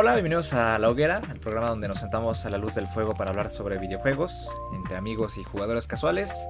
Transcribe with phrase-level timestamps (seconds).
[0.00, 3.12] Hola, bienvenidos a La Hoguera, el programa donde nos sentamos a la luz del fuego
[3.12, 6.48] para hablar sobre videojuegos entre amigos y jugadores casuales.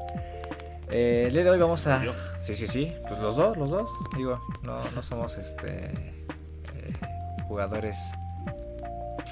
[0.89, 2.01] Eh, el día de hoy vamos a.
[2.39, 2.95] Sí, sí, sí.
[3.09, 3.91] Pues los dos, los dos.
[4.17, 5.87] Digo, no, no somos este.
[5.87, 6.93] eh,
[7.49, 8.13] jugadores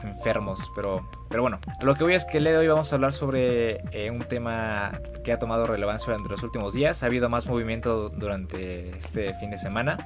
[0.03, 1.09] enfermos, pero.
[1.29, 3.83] Pero bueno, lo que voy es que el día de hoy vamos a hablar sobre
[3.93, 7.05] eh, un tema que ha tomado relevancia durante los últimos días.
[7.05, 9.97] Ha habido más movimiento durante este fin de semana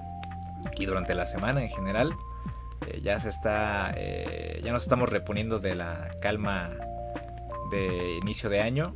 [0.77, 2.14] y durante la semana en general.
[2.86, 3.92] Eh, ya se está.
[3.96, 6.70] eh, ya nos estamos reponiendo de la calma
[7.70, 8.95] de inicio de año.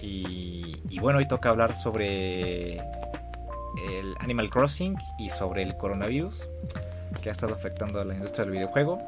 [0.00, 6.48] Y, y bueno, hoy toca hablar sobre el Animal Crossing y sobre el coronavirus
[7.20, 8.98] que ha estado afectando a la industria del videojuego.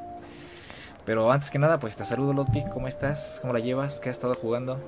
[1.05, 2.69] Pero antes que nada, pues te saludo, Lotpic.
[2.71, 3.39] ¿Cómo estás?
[3.43, 4.01] ¿Cómo la llevas?
[4.01, 4.79] ¿Qué has estado jugando?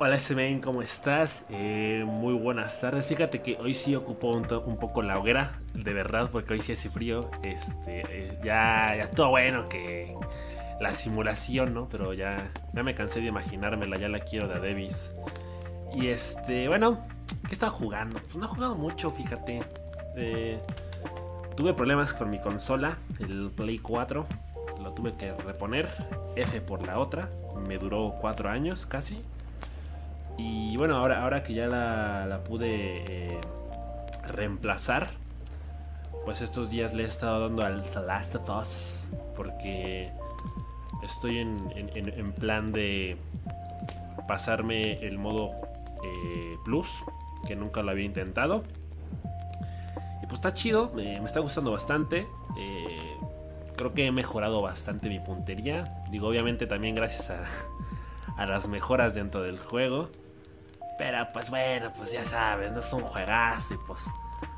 [0.00, 1.44] Hola SMN, ¿cómo estás?
[1.50, 3.08] Eh, muy buenas tardes.
[3.08, 4.44] Fíjate que hoy sí ocupó un,
[4.76, 7.28] poco la hoguera, de verdad, porque hoy sí hace frío.
[7.42, 10.14] Este, eh, ya, ya estuvo bueno que
[10.80, 11.88] la simulación, ¿no?
[11.88, 15.10] Pero ya, ya me cansé de imaginármela, ya la quiero de Davis.
[15.92, 17.02] Y este, bueno,
[17.48, 18.20] ¿qué estaba jugando?
[18.20, 19.64] Pues no he jugado mucho, fíjate.
[20.14, 20.58] Eh,
[21.56, 24.26] tuve problemas con mi consola, el Play 4.
[24.80, 25.88] Lo tuve que reponer.
[26.36, 27.28] F por la otra.
[27.66, 29.20] Me duró 4 años casi.
[30.38, 33.40] Y bueno, ahora, ahora que ya la, la pude eh,
[34.28, 35.08] reemplazar,
[36.24, 39.04] pues estos días le he estado dando al The Last of Us.
[39.36, 40.10] Porque
[41.02, 43.16] estoy en, en- en- plan de
[44.26, 45.50] pasarme el modo
[46.04, 47.04] eh, Plus,
[47.46, 48.62] que nunca lo había intentado.
[50.22, 52.26] Y pues está chido, me está gustando bastante.
[52.58, 53.16] eh,
[53.76, 55.84] creo que he mejorado bastante mi puntería.
[56.10, 57.38] Digo, obviamente también gracias a,
[58.36, 60.10] a las mejoras dentro del juego.
[60.98, 64.04] Pero pues bueno, pues ya sabes, no es un juegazo y pues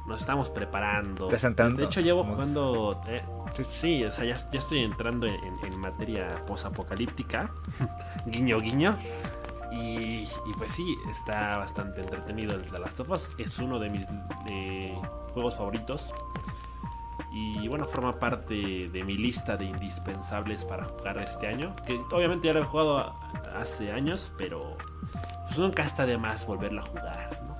[0.07, 1.29] nos estamos preparando.
[1.29, 1.77] Presentando.
[1.77, 3.01] De hecho llevo jugando...
[3.07, 3.23] eh,
[3.63, 7.51] sí, o sea, ya, ya estoy entrando en, en- en materia posapocalíptica.
[8.27, 8.91] guiño, guiño.
[9.73, 13.31] Y, y pues sí, está bastante entretenido el The Last of Us.
[13.39, 14.07] Es uno de mis
[14.49, 14.99] eh,
[15.33, 16.13] juegos favoritos.
[17.33, 21.75] Y bueno, forma parte de mi lista de indispensables para jugar este año.
[21.87, 23.15] Que obviamente ya lo he jugado
[23.57, 24.77] hace años, pero
[25.47, 27.57] pues nunca está de más volverlo a jugar, ¿no?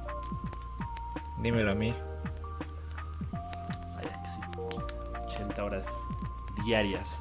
[1.43, 1.95] Dímelo a mí.
[3.95, 4.41] Vaya que sí.
[5.37, 5.87] 80 horas
[6.65, 7.19] diarias.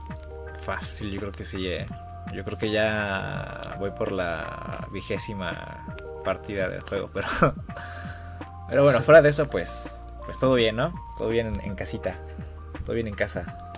[0.64, 1.68] Fácil, yo creo que sí.
[1.68, 1.86] eh.
[2.34, 5.86] Yo creo que ya voy por la vigésima
[6.24, 7.28] partida del juego, pero.
[8.70, 9.99] Pero bueno, fuera de eso, pues.
[10.30, 10.94] Pues todo bien, ¿no?
[11.18, 12.16] Todo bien en, en casita.
[12.86, 13.72] Todo bien en casa.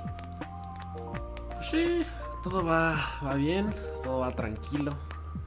[1.56, 2.06] Pues sí,
[2.44, 3.74] todo va, va bien,
[4.04, 4.92] todo va tranquilo.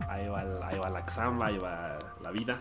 [0.09, 2.59] Ahí va, ahí va la xamba, ahí va la vida.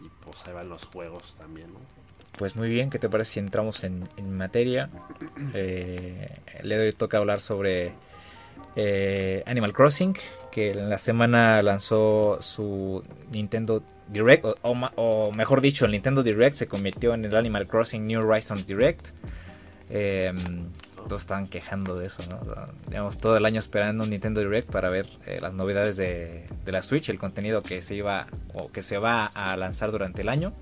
[0.00, 1.78] Y pues ahí van los juegos también, ¿no?
[2.36, 4.90] Pues muy bien, ¿qué te parece si entramos en, en materia?
[5.54, 7.92] Eh, le doy toca hablar sobre
[8.74, 10.16] eh, Animal Crossing,
[10.50, 16.22] que en la semana lanzó su Nintendo Direct, o, o o mejor dicho, el Nintendo
[16.22, 19.08] Direct se convirtió en el Animal Crossing New Horizons Direct.
[19.88, 20.32] Eh,
[21.08, 23.06] todos estaban quejando de eso, ¿no?
[23.06, 26.72] O todo el año esperando un Nintendo Direct para ver eh, las novedades de, de
[26.72, 30.28] la Switch, el contenido que se iba o que se va a lanzar durante el
[30.28, 30.52] año.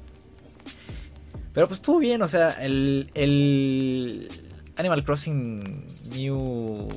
[1.52, 4.28] Pero pues estuvo bien, o sea, el, el
[4.76, 6.88] Animal Crossing New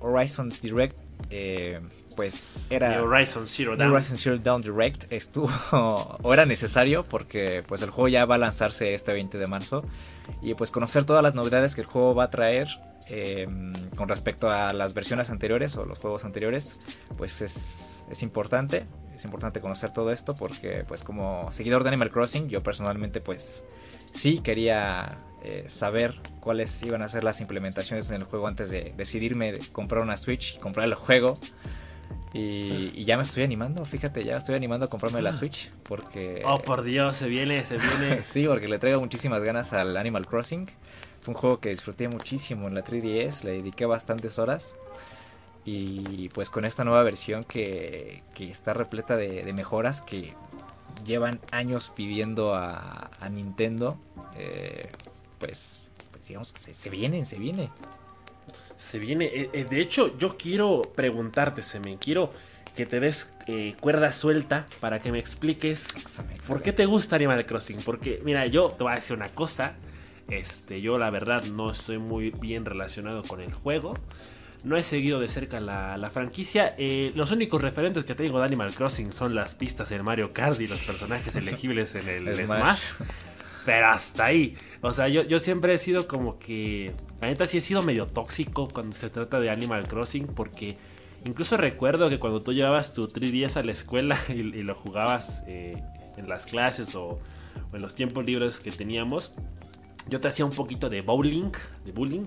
[0.00, 0.98] Horizons Direct,
[1.30, 1.80] eh,
[2.16, 2.94] pues era...
[2.94, 3.92] Y Horizon Zero Dawn.
[3.92, 5.50] Horizon Zero Dawn Direct estuvo
[6.22, 9.84] o era necesario porque pues el juego ya va a lanzarse este 20 de marzo.
[10.42, 12.68] Y pues conocer todas las novedades que el juego va a traer
[13.08, 13.46] eh,
[13.94, 16.80] con respecto a las versiones anteriores o los juegos anteriores
[17.16, 18.86] pues es, es importante.
[19.14, 23.64] Es importante conocer todo esto porque pues como seguidor de Animal Crossing yo personalmente pues
[24.10, 28.92] sí quería eh, saber cuáles iban a ser las implementaciones en el juego antes de
[28.96, 31.38] decidirme de comprar una Switch y comprar el juego
[32.36, 36.42] y, y ya me estoy animando, fíjate, ya estoy animando a comprarme la Switch porque...
[36.44, 38.22] Oh, por Dios, se viene, se viene.
[38.22, 40.68] sí, porque le traigo muchísimas ganas al Animal Crossing.
[41.20, 44.74] Fue un juego que disfruté muchísimo en la 3DS, le dediqué bastantes horas.
[45.64, 50.32] Y pues con esta nueva versión que, que está repleta de, de mejoras que
[51.04, 53.98] llevan años pidiendo a, a Nintendo,
[54.36, 54.88] eh,
[55.38, 57.70] pues, pues digamos que se, se vienen, se viene.
[58.76, 59.26] Se viene.
[59.26, 61.96] eh, eh, de hecho, yo quiero preguntarte, Semen.
[61.98, 62.30] Quiero
[62.74, 65.88] que te des eh, cuerda suelta para que me expliques
[66.46, 67.78] ¿Por qué te gusta Animal Crossing?
[67.78, 69.74] Porque, mira, yo te voy a decir una cosa.
[70.28, 73.94] Este, yo la verdad no estoy muy bien relacionado con el juego.
[74.64, 76.74] No he seguido de cerca la, la franquicia.
[76.76, 80.60] Eh, los únicos referentes que tengo de Animal Crossing son las pistas del Mario Kart
[80.60, 82.46] y los personajes elegibles en el Smash.
[82.46, 83.08] Smash.
[83.66, 84.56] Pero hasta ahí.
[84.80, 86.94] O sea, yo, yo siempre he sido como que.
[87.20, 90.28] La neta sí he sido medio tóxico cuando se trata de Animal Crossing.
[90.28, 90.78] Porque
[91.24, 95.82] incluso recuerdo que cuando tú llevabas tu 3DS a la escuela y, lo jugabas eh,
[96.16, 97.18] en las clases o,
[97.72, 99.32] en los tiempos libres que teníamos,
[100.08, 101.50] yo te hacía un poquito de bowling,
[101.84, 102.22] de.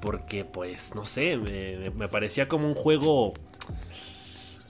[0.00, 3.34] Porque, pues, no sé, me, me parecía como un juego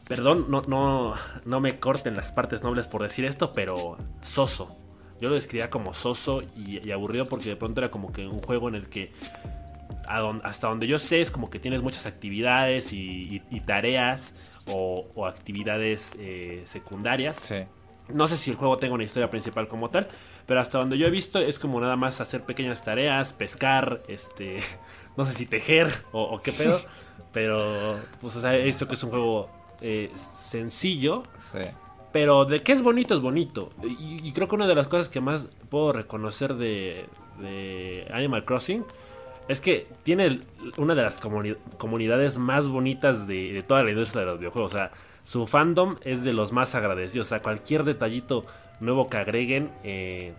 [0.09, 1.15] Perdón, no, no,
[1.45, 4.77] no me corten las partes nobles por decir esto, pero soso.
[5.21, 8.69] Yo lo describía como soso y, aburrido porque de pronto era como que un juego
[8.69, 9.13] en el que
[10.09, 14.35] hasta donde yo sé es como que tienes muchas actividades y, tareas
[14.67, 17.39] o, actividades eh, secundarias.
[17.41, 17.57] Sí.
[18.13, 20.09] No sé si el juego tenga una historia principal como tal,
[20.47, 24.59] pero hasta donde yo he visto es como nada más hacer pequeñas tareas, pescar, este,
[25.17, 26.81] no sé si tejer o, o qué pedo,
[27.33, 29.49] pero pues o sea, he visto que es un juego
[29.81, 31.23] eh, sencillo.
[32.13, 33.71] Pero de que es bonito, es bonito.
[33.83, 37.07] Y, creo que una de las cosas que más puedo reconocer de,
[38.13, 38.85] Animal Crossing
[39.49, 40.41] es que tiene
[40.77, 44.73] una de las comunidades más bonitas de, toda la industria de los videojuegos.
[44.73, 44.91] O sea,
[45.23, 47.27] su fandom es de los más agradecidos.
[47.27, 48.45] O sea, cualquier detallito
[48.81, 50.33] nuevo que agreguen, eh,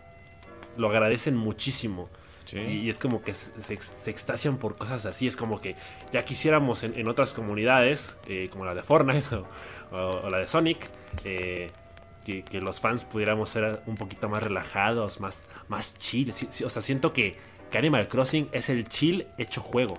[0.78, 2.10] lo agradecen muchísimo.
[2.54, 5.28] Y, es como que se, extasian por cosas así.
[5.28, 5.76] Es como que
[6.12, 9.46] ya quisiéramos en, otras comunidades, eh, como la de Fortnite o,
[9.92, 10.90] la de Sonic,
[11.24, 11.70] eh,
[12.26, 16.32] que, los fans pudiéramos ser un poquito más relajados, más, más chill.
[16.32, 17.36] o sea, siento que,
[17.74, 19.94] Animal Crossing es el chill hecho juego.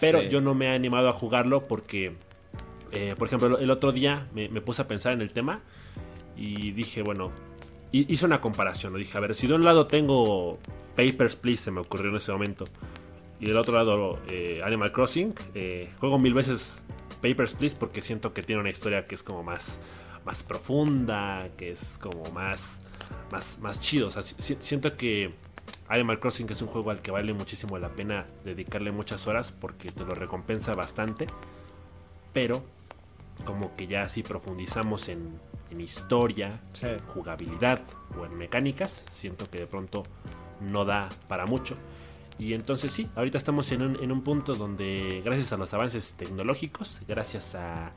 [0.00, 2.12] Pero yo no me he animado a jugarlo porque,
[2.92, 5.60] eh, por ejemplo, el otro día me, me puse a pensar en el tema
[6.36, 7.32] y dije, bueno,
[7.92, 8.94] hice una comparación.
[8.94, 10.58] Dije, a ver, si de un lado tengo
[10.96, 12.64] Papers, Please, se me ocurrió en ese momento,
[13.40, 16.82] y del otro lado eh, Animal Crossing, eh, juego mil veces
[17.22, 19.78] Papers, Please porque siento que tiene una historia que es como más,
[20.24, 22.80] más profunda, que es como más,
[23.30, 24.08] más, más chido.
[24.08, 25.30] O sea, siento que
[25.88, 29.90] Animal Crossing es un juego al que vale muchísimo la pena dedicarle muchas horas porque
[29.90, 31.26] te lo recompensa bastante.
[32.32, 32.62] Pero
[33.44, 35.38] como que ya si profundizamos en,
[35.70, 37.80] en historia, en jugabilidad
[38.18, 40.04] o en mecánicas, siento que de pronto
[40.60, 41.76] no da para mucho.
[42.40, 46.14] Y entonces sí, ahorita estamos en un, en un punto donde gracias a los avances
[46.14, 47.92] tecnológicos, gracias a,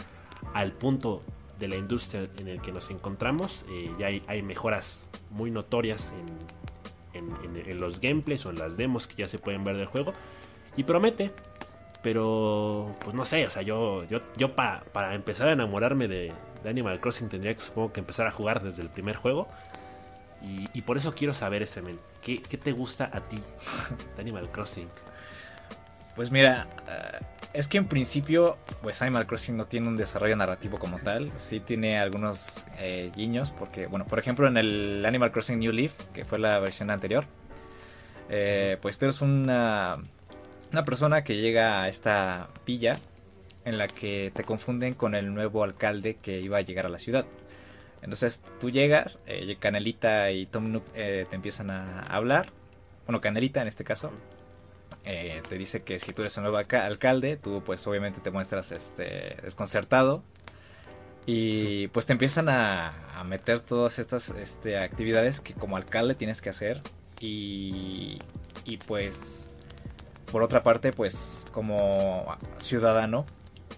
[0.53, 1.21] al punto
[1.57, 6.11] de la industria en el que nos encontramos, eh, ya hay, hay, mejoras muy notorias
[7.13, 7.23] en,
[7.55, 10.11] en, los gameplays o en las demos que ya se pueden ver del juego.
[10.75, 11.31] Y promete,
[12.01, 16.33] pero pues no sé, o sea, yo, yo, yo para empezar a enamorarme de
[16.65, 19.47] Animal Crossing tendría que supongo que empezar a jugar desde el primer juego.
[20.43, 21.97] Y, por eso quiero saber ese men.
[22.21, 23.39] ¿Qué, te gusta a ti
[24.15, 24.89] de Animal Crossing?
[26.15, 30.79] Pues mira, eh, es que en principio, pues Animal Crossing no tiene un desarrollo narrativo
[30.79, 31.31] como tal.
[31.37, 35.93] Sí tiene algunos eh, guiños, porque, bueno, por ejemplo, en el Animal Crossing New Leaf,
[36.13, 37.25] que fue la versión anterior,
[38.29, 39.95] eh, pues tú eres una,
[40.71, 42.99] una persona que llega a esta villa
[43.65, 46.99] en la que te confunden con el nuevo alcalde que iba a llegar a la
[46.99, 47.25] ciudad.
[48.03, 52.51] Entonces tú llegas, eh, Canelita y Tom Nook eh, te empiezan a hablar.
[53.05, 54.11] Bueno, Canelita en este caso.
[55.05, 58.71] Eh, te dice que si tú eres el nuevo alcalde, tú pues obviamente te muestras
[58.73, 60.21] este, desconcertado.
[61.25, 62.93] Y pues te empiezan a,
[63.25, 66.81] meter todas estas este, actividades que como alcalde tienes que hacer.
[67.21, 68.19] Y,
[68.65, 69.61] y pues
[70.29, 73.25] por otra parte pues como ciudadano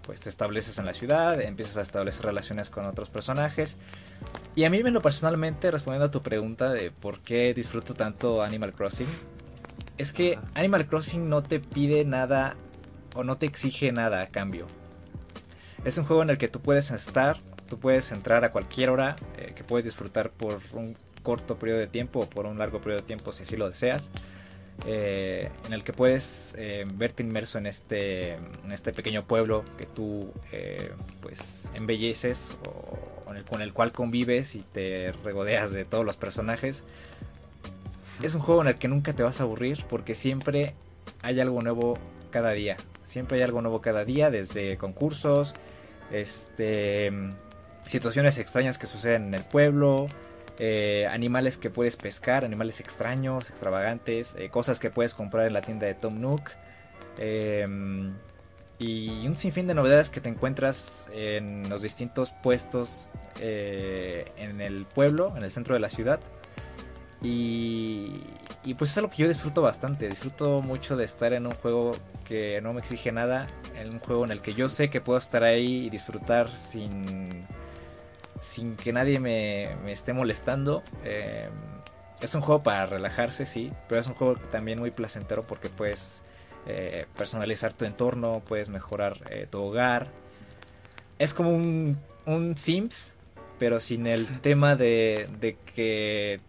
[0.01, 3.77] pues te estableces en la ciudad, empiezas a establecer relaciones con otros personajes.
[4.55, 8.41] Y a mí, en lo personalmente, respondiendo a tu pregunta de por qué disfruto tanto
[8.41, 9.07] Animal Crossing,
[9.97, 12.55] es que Animal Crossing no te pide nada
[13.15, 14.67] o no te exige nada a cambio.
[15.83, 19.15] Es un juego en el que tú puedes estar, tú puedes entrar a cualquier hora,
[19.37, 23.01] eh, que puedes disfrutar por un corto periodo de tiempo o por un largo periodo
[23.01, 24.09] de tiempo si así lo deseas.
[24.85, 29.85] Eh, en el que puedes eh, verte inmerso en este, en este pequeño pueblo que
[29.85, 30.33] tú
[31.21, 36.83] pues embelleces o, con el cual convives y te regodeas de todos los personajes.
[38.23, 40.75] Es un juego en el que nunca te vas a aburrir porque siempre
[41.21, 41.95] hay algo nuevo
[42.31, 42.77] cada día.
[43.03, 45.53] Siempre hay algo nuevo cada día, desde concursos,
[46.11, 47.11] este,
[47.87, 50.07] situaciones extrañas que suceden en el pueblo,
[50.57, 55.61] eh, animales que puedes pescar, animales extraños, extravagantes, eh, cosas que puedes comprar en la
[55.61, 56.51] tienda de Tom Nook.
[57.17, 58.13] Em,
[58.77, 64.85] y un sinfín de novedades que te encuentras en los distintos puestos eh, en el
[64.85, 66.19] pueblo, en el centro de la ciudad.
[67.21, 68.13] Y,
[68.63, 70.07] y, pues es algo que yo disfruto bastante.
[70.07, 71.93] Disfruto mucho de estar en un juego
[72.25, 73.47] que no me exige nada.
[73.75, 77.45] En un juego en el que yo sé que puedo estar ahí y disfrutar sin
[78.45, 80.83] sin que nadie me, esté molestando.
[81.03, 81.49] Eh,
[82.21, 86.23] es un juego para relajarse, sí, pero es un juego también muy placentero porque puedes
[86.67, 90.07] eh, personalizar tu entorno, puedes mejorar eh, tu hogar.
[91.19, 93.13] Es como un, un Sims,
[93.59, 96.39] pero sin el tema de, de que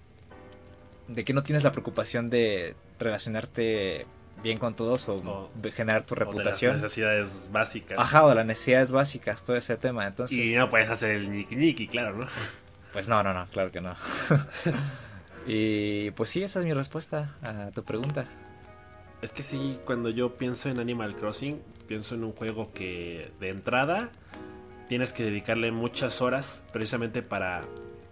[1.09, 4.07] de que no tienes la preocupación de relacionarte
[4.43, 6.73] bien con todos o, generar tu reputación.
[6.73, 7.99] las necesidades básicas.
[7.99, 10.07] Ajá, o las necesidades básicas, todo ese tema.
[10.07, 12.27] Entonces, y no puedes hacer el niki niki, claro, ¿no?
[12.93, 13.95] Pues no, no, no, claro que no.
[15.47, 18.27] y pues sí, esa es mi respuesta a tu pregunta.
[19.23, 23.49] Es que sí, cuando yo pienso en Animal Crossing, pienso en un juego que de
[23.49, 24.11] entrada
[24.89, 27.63] tienes que dedicarle muchas horas precisamente para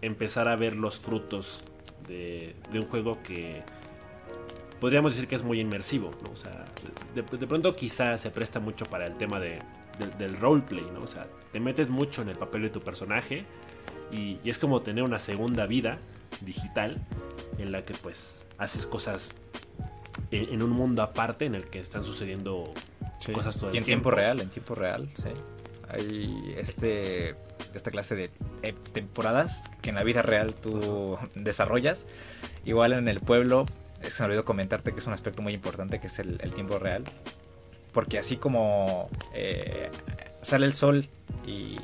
[0.02, 1.64] empezar a ver los frutos
[2.08, 3.62] de, un juego que
[4.80, 6.32] podríamos decir que es muy inmersivo, ¿no?
[6.32, 6.64] O sea,
[7.14, 9.60] de, pronto quizá se presta mucho para el tema de,
[10.18, 11.00] del roleplay, ¿no?
[11.00, 13.44] O sea, te metes mucho en el papel de tu personaje
[14.12, 15.98] y, es como tener una segunda vida
[16.40, 16.96] digital
[17.58, 19.34] en la que pues haces cosas
[20.30, 22.72] en, un mundo aparte en el que están sucediendo
[23.32, 25.30] cosas todo el y en tiempo real, en tiempo real, sí.
[25.88, 27.36] Hay este
[27.74, 28.30] esta clase de
[28.62, 32.06] eh, temporadas que en la vida real tú desarrollas.
[32.64, 33.66] Igual en el pueblo,
[34.00, 36.38] es que se me olvidó comentarte que es un aspecto muy importante que es el,
[36.54, 37.04] tiempo real.
[37.92, 39.90] Porque así como eh,
[40.40, 41.08] sale el sol
[41.46, 41.76] y,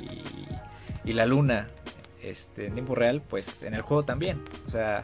[1.04, 1.68] y la luna
[2.22, 4.42] este, en tiempo real, pues en el juego también.
[4.66, 5.02] O sea,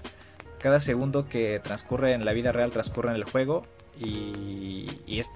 [0.67, 3.63] cada segundo que transcurre en la vida real transcurre en el juego
[4.01, 4.89] y,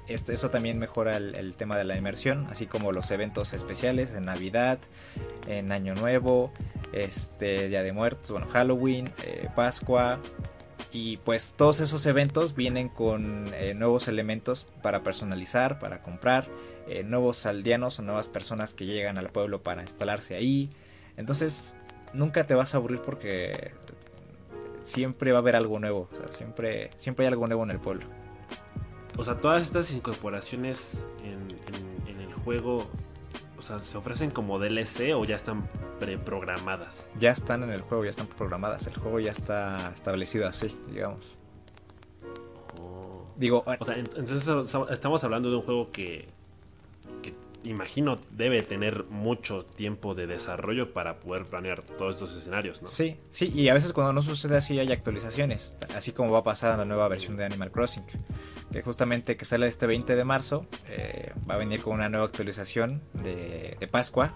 [0.09, 4.81] eso también mejora el, tema de la inmersión, así como los eventos especiales en Navidad,
[5.47, 6.51] en Año Nuevo,
[6.93, 10.19] este Día de Muertos, bueno, Halloween, eh, Pascua.
[10.91, 16.49] Y pues todos esos eventos vienen con eh, nuevos elementos para personalizar, para comprar,
[16.89, 20.71] eh, nuevos aldeanos o nuevas personas que llegan al pueblo para instalarse ahí.
[21.17, 21.77] Entonces
[22.13, 23.73] nunca te vas a aburrir porque
[24.83, 28.07] siempre va a haber algo nuevo, siempre, siempre hay algo nuevo en el pueblo.
[29.17, 31.51] O sea, todas estas incorporaciones en,
[32.21, 32.87] el juego,
[33.59, 35.69] o sea, ¿se ofrecen como DLC o ya están
[35.99, 37.07] preprogramadas?
[37.19, 38.87] Ya están en el juego, ya están programadas.
[38.87, 41.37] El juego ya está establecido así, digamos.
[42.81, 43.27] Oh.
[43.37, 44.49] Digo, o sea, entonces
[44.91, 46.29] estamos hablando de un juego que
[47.65, 52.89] imagino debe tener mucho tiempo de desarrollo para poder planear todos estos escenarios, ¿no?
[52.89, 56.45] Sí, sí, y a veces cuando no sucede así hay actualizaciones, así como va a
[56.45, 58.05] pasar en la nueva versión de Animal Crossing
[58.73, 62.27] que justamente que sale este 20 de marzo, eh, va a venir con una nueva
[62.27, 64.33] actualización de, Pascua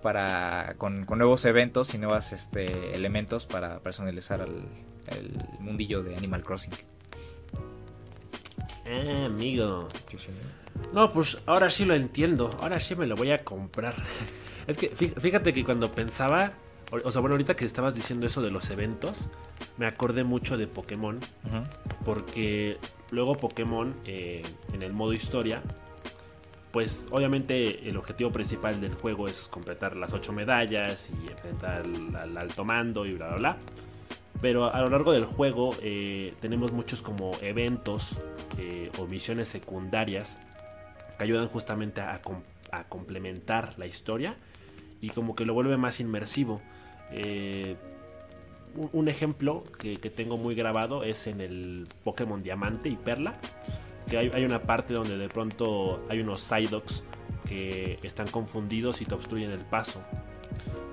[0.00, 4.62] para con, nuevos eventos y nuevos este, elementos para personalizar el,
[5.58, 6.72] mundillo de Animal Crossing.
[8.84, 9.88] Eh, amigo.
[10.92, 12.50] No, pues ahora sí lo entiendo.
[12.60, 13.94] Ahora sí me lo voy a comprar.
[14.64, 16.52] Es que fíjate que cuando pensaba,
[16.92, 19.26] o sea, bueno, ahorita que estabas diciendo eso de los eventos,
[19.76, 21.18] me acordé mucho de Pokémon.
[22.04, 22.78] Porque
[23.12, 25.62] Luego Pokémon eh, en el modo historia,
[26.72, 31.82] pues obviamente el objetivo principal del juego es completar las 8 medallas y enfrentar
[32.18, 33.56] al, alto mando y bla bla bla.
[34.40, 38.16] Pero a lo largo del juego eh, tenemos muchos como eventos
[38.58, 40.40] eh, o misiones secundarias
[41.22, 42.20] ayudan justamente a,
[42.88, 44.36] complementar la historia
[45.00, 46.62] y como que lo vuelve más inmersivo
[48.92, 53.34] un ejemplo que, tengo muy grabado es en el Pokémon Diamante y Perla.
[54.08, 57.02] Que hay, una parte donde de pronto hay unos Psyducks
[57.48, 60.00] que están confundidos y te obstruyen el paso.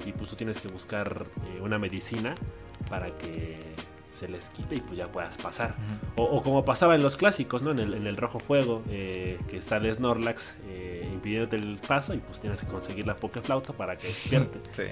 [0.06, 2.36] Y pues tú tienes que buscar eh, una medicina
[2.90, 3.56] para que
[4.20, 5.76] se les quite y pues ya puedas pasar.
[6.18, 7.72] o, como pasaba en los clásicos, ¿no?
[7.72, 12.40] En el, Rojo Fuego, eh, que está el Snorlax eh, impidiéndote el paso y pues
[12.40, 14.60] tienes que conseguir la Pokeflauta para que despierte.
[14.72, 14.84] sí.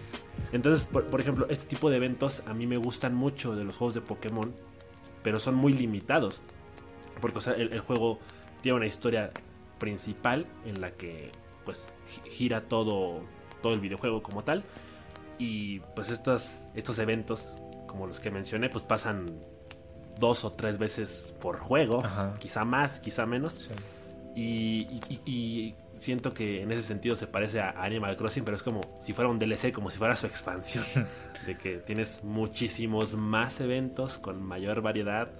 [0.53, 3.95] Entonces, por, ejemplo, este tipo de eventos a mí me gustan mucho de los juegos
[3.95, 4.53] de Pokémon,
[5.23, 6.41] pero son muy limitados.
[7.19, 8.19] Porque, o sea, el, juego
[8.61, 9.29] tiene una historia
[9.77, 11.31] principal en la que
[11.65, 11.89] pues
[12.29, 13.21] gira todo,
[13.61, 14.63] todo el videojuego como tal.
[15.37, 17.57] Y pues estos, estos eventos
[17.87, 19.39] como los que mencioné, pues pasan
[20.19, 22.03] dos o tres veces por juego,
[22.39, 23.69] quizá más, quizá menos.
[24.35, 29.13] Y, siento que en ese sentido se parece a Animal Crossing, pero es como si
[29.13, 30.85] fuera un DLC, como si fuera su expansión,
[31.47, 35.31] de que tienes muchísimos más eventos con mayor variedad.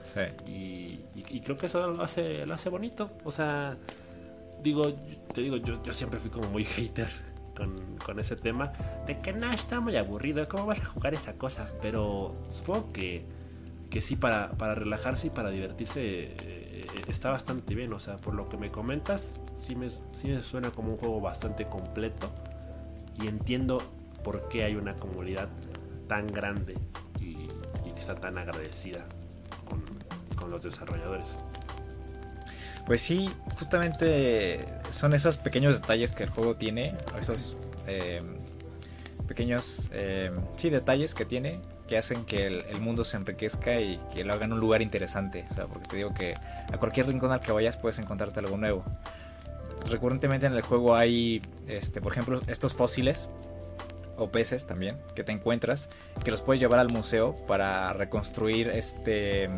[0.48, 1.02] Y,
[1.44, 3.12] creo que eso lo hace, lo hace bonito.
[3.24, 3.78] O sea,
[4.64, 4.92] digo,
[5.34, 7.08] te digo, yo, yo siempre fui como muy hater
[7.58, 8.72] con, ese tema
[9.06, 11.70] de que no, está muy aburrido, ¿cómo vas a jugar esa cosa?
[11.82, 13.26] Pero supongo que,
[13.90, 17.92] que sí, para, para relajarse y para divertirse eh, está bastante bien.
[17.94, 21.20] O sea, por lo que me comentas, sí me, sí me suena como un juego
[21.20, 22.32] bastante completo
[23.22, 23.80] y entiendo
[24.24, 25.50] por qué hay una comunidad
[26.08, 26.76] tan grande
[27.20, 27.48] y,
[27.98, 29.06] está tan agradecida
[29.68, 29.84] con,
[30.38, 31.36] con los desarrolladores.
[32.88, 33.30] Pues sí,
[33.60, 38.22] justamente son esos pequeños detalles que el juego tiene, esos eh,
[39.28, 44.24] pequeños eh, sí, detalles que tiene que hacen que el, mundo se enriquezca y que
[44.24, 45.46] lo hagan un lugar interesante.
[45.50, 48.58] O sea, porque te digo que a cualquier rincón al que vayas puedes encontrarte algo
[48.58, 48.84] nuevo.
[49.90, 53.30] Recurrentemente en el juego hay, este, por ejemplo, estos fósiles
[54.18, 55.90] o peces también que te encuentras
[56.26, 59.50] que los puedes llevar al museo para reconstruir este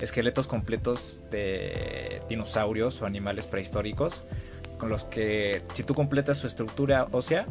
[0.00, 4.24] esqueletos completos de dinosaurios o animales prehistóricos
[4.78, 7.46] con los que si tú completas su estructura ósea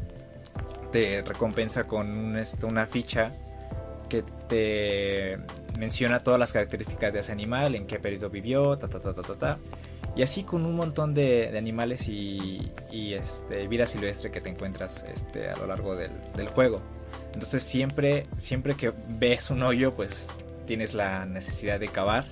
[0.92, 3.32] te recompensa con este, una ficha
[4.10, 5.40] que te
[5.80, 9.34] menciona todas las características de ese animal, en qué periodo vivió, ta ta ta ta
[9.34, 9.58] ta
[10.16, 15.50] Y así con un montón de, animales y, este, vida silvestre que te encuentras este,
[15.50, 16.80] a lo largo del, del, juego.
[17.34, 22.26] Entonces siempre, siempre que ves un hoyo, pues tienes la necesidad de cavar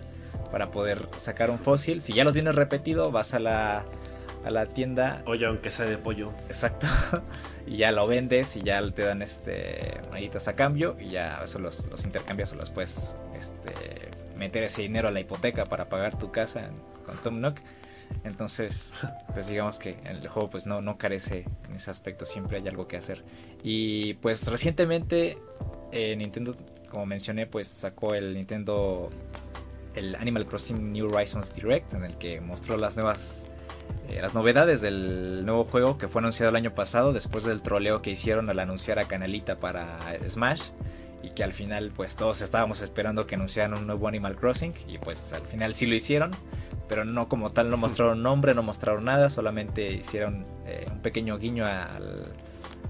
[0.51, 2.01] para poder sacar un fósil.
[2.01, 3.85] Si ya lo tienes repetido, vas a la,
[4.43, 5.21] a la tienda.
[5.25, 6.31] Oye, aunque sea de pollo.
[6.47, 6.88] Exacto.
[7.67, 11.59] y ya lo vendes y ya te dan este moneditas a cambio y ya eso
[11.59, 13.73] los, los intercambias o los puedes este,
[14.35, 16.69] meter ese dinero a la hipoteca para pagar tu casa
[17.05, 17.55] con Tom Nook.
[18.23, 18.93] Entonces,
[19.33, 22.67] pues digamos que en el juego pues no, no carece en ese aspecto, siempre hay
[22.67, 23.23] algo que hacer.
[23.63, 25.38] Y pues recientemente
[25.91, 26.55] eh, Nintendo,
[26.91, 29.10] como mencioné, pues sacó el Nintendo
[29.95, 33.48] el Animal Crossing New Horizons Direct, en el que mostró las nuevas
[34.10, 38.01] eh, las novedades del nuevo juego que fue anunciado el año pasado después del troleo
[38.01, 40.69] que hicieron al anunciar a Canalita para Smash
[41.24, 44.98] y que al final pues todos estábamos esperando que anunciaran un nuevo Animal Crossing y
[44.98, 46.31] pues al final sí lo hicieron
[46.89, 51.38] pero no como tal no mostraron nombre no mostraron nada solamente hicieron eh, un pequeño
[51.38, 52.32] guiño al,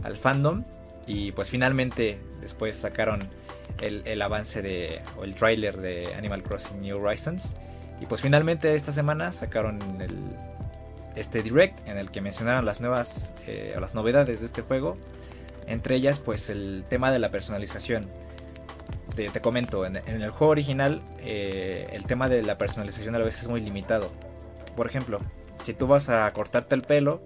[0.03, 0.63] al fandom
[1.07, 3.27] y pues finalmente después sacaron
[3.79, 7.53] el, avance de, o el trailer de Animal Crossing New Horizons.
[7.99, 10.17] Y pues finalmente esta semana sacaron el,
[11.15, 14.97] este direct en el que mencionaron las nuevas, eh, las novedades de este juego.
[15.67, 18.07] Entre ellas pues el tema de la personalización.
[19.15, 23.47] Te, comento, en, el juego original eh, el tema de la personalización a veces es
[23.49, 24.09] muy limitado.
[24.75, 25.19] Por ejemplo,
[25.63, 27.21] si tú vas a cortarte el pelo,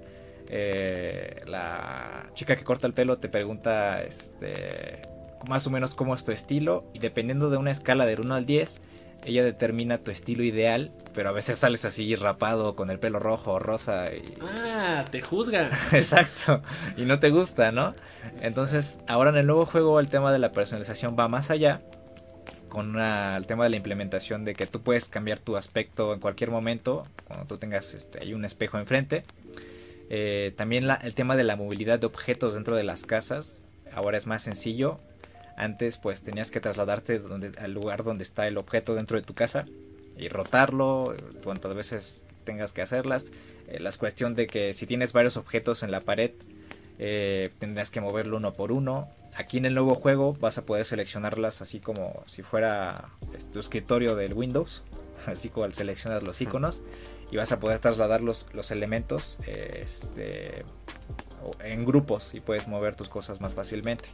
[0.50, 5.02] eh, la chica que corta el pelo te pregunta este,
[5.48, 8.46] más o menos cómo es tu estilo y dependiendo de una escala del 1 al
[8.46, 8.82] 10,
[9.26, 13.54] ella determina tu estilo ideal, pero a veces sales así rapado con el pelo rojo
[13.54, 14.06] o rosa.
[14.14, 14.24] Y...
[14.42, 15.70] Ah, te juzga.
[15.92, 16.62] Exacto,
[16.96, 17.96] y no te gusta, ¿no?
[18.42, 21.82] Entonces, ahora en el nuevo juego el tema de la personalización va más allá,
[22.70, 26.52] con el tema de la implementación de que tú puedes cambiar tu aspecto en cualquier
[26.52, 29.24] momento, cuando tú tengas este, hay un espejo enfrente.
[30.10, 33.60] Eh, también el tema de la movilidad de objetos dentro de las casas,
[33.92, 35.00] ahora es más sencillo
[35.58, 37.22] antes pues tenías que trasladarte
[37.60, 39.66] al lugar donde está el objeto dentro de tu casa
[40.18, 41.14] y rotarlo
[41.44, 43.32] cuantas veces tengas que hacerlas.
[43.68, 46.32] Eh, la cuestión de que si tienes varios objetos en la pared
[46.98, 49.10] eh, tendrás que moverlo uno por uno.
[49.36, 53.06] Aquí en el nuevo juego vas a poder seleccionarlas así como si fuera
[53.52, 54.84] tu escritorio del Windows,
[55.26, 56.82] así como al seleccionar los iconos
[57.32, 60.64] y vas a poder trasladar los, los elementos este,
[61.64, 64.10] en grupos y puedes mover tus cosas más fácilmente.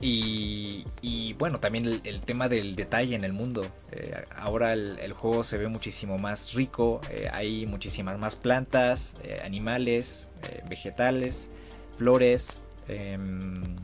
[0.00, 3.66] Y, bueno, también el, tema del detalle en el mundo.
[3.90, 9.40] Eh, ahora el, juego se ve muchísimo más rico, eh, hay muchísimas más plantas, eh,
[9.44, 10.28] animales,
[10.68, 11.50] vegetales,
[11.96, 12.60] flores.
[12.86, 13.76] Em,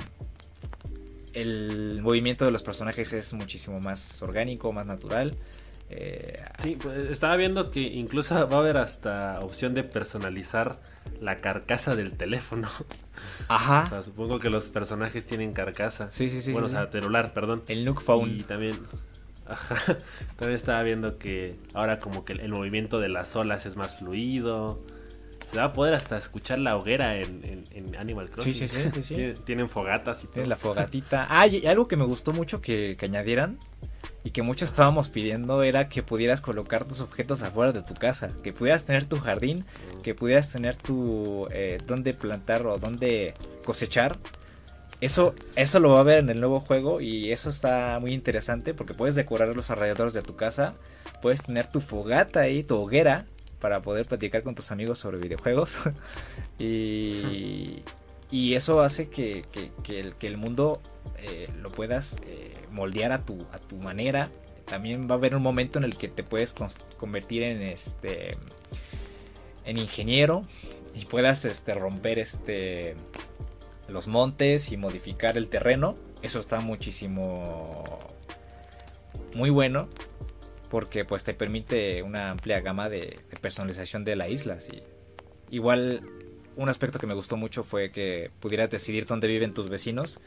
[1.33, 5.37] el movimiento de los personajes es muchísimo más orgánico, más natural.
[6.59, 10.79] sí, pues, estaba viendo que incluso va a haber hasta opción de personalizar
[11.21, 12.69] la carcasa del teléfono.
[13.49, 13.85] Ajá.
[13.85, 16.11] O sea, supongo que los personajes tienen carcasa.
[16.11, 16.53] Sí, sí, sí.
[16.53, 17.63] Bueno, o sea, celular, perdón.
[17.69, 18.31] El Nook Phone.
[18.31, 18.79] Y también.
[19.47, 19.77] Ajá.
[20.37, 24.83] También estaba viendo que ahora como que el movimiento de las olas es más fluido.
[25.45, 27.65] Se va a poder hasta escuchar la hoguera en,
[27.99, 28.55] Animal Crossing.
[28.55, 29.35] Sí, sí, sí.
[29.45, 30.47] Tienen fogatas y todo.
[30.47, 31.27] la fogatita.
[31.29, 33.59] Ah, y algo que me gustó mucho que, que añadieran
[34.25, 38.31] y que muchos estábamos pidiendo era que pudieras colocar tus objetos afuera de tu casa,
[38.43, 39.67] que pudieras tener tu jardín,
[40.03, 43.35] que pudieras tener tu eh, donde plantar o donde
[43.67, 44.19] cosechar.
[45.03, 48.73] Eso, eso lo va a ver en el nuevo juego y eso está muy interesante
[48.73, 50.73] porque puedes decorar los alrededores de tu casa,
[51.21, 53.27] puedes tener tu fogata ahí, tu hoguera
[53.61, 55.79] para poder platicar con tus amigos sobre videojuegos
[56.59, 57.83] y,
[58.31, 59.43] y eso hace que,
[59.89, 60.81] el, que el, mundo
[61.19, 64.29] eh, lo puedas eh, moldear a tu, a tu manera.
[64.67, 66.55] También va a haber un momento en el que te puedes
[66.99, 68.37] convertir en este
[69.65, 70.43] en ingeniero
[70.95, 72.97] y puedas este romper este
[73.89, 77.85] los montes y modificar el terreno eso está muchísimo
[79.35, 79.89] muy bueno
[80.71, 84.59] porque pues te permite una amplia gama de, personalización de la isla.
[85.51, 86.03] Igual
[86.57, 90.19] un aspecto que me gustó mucho fue que pudieras decidir dónde viven tus vecinos,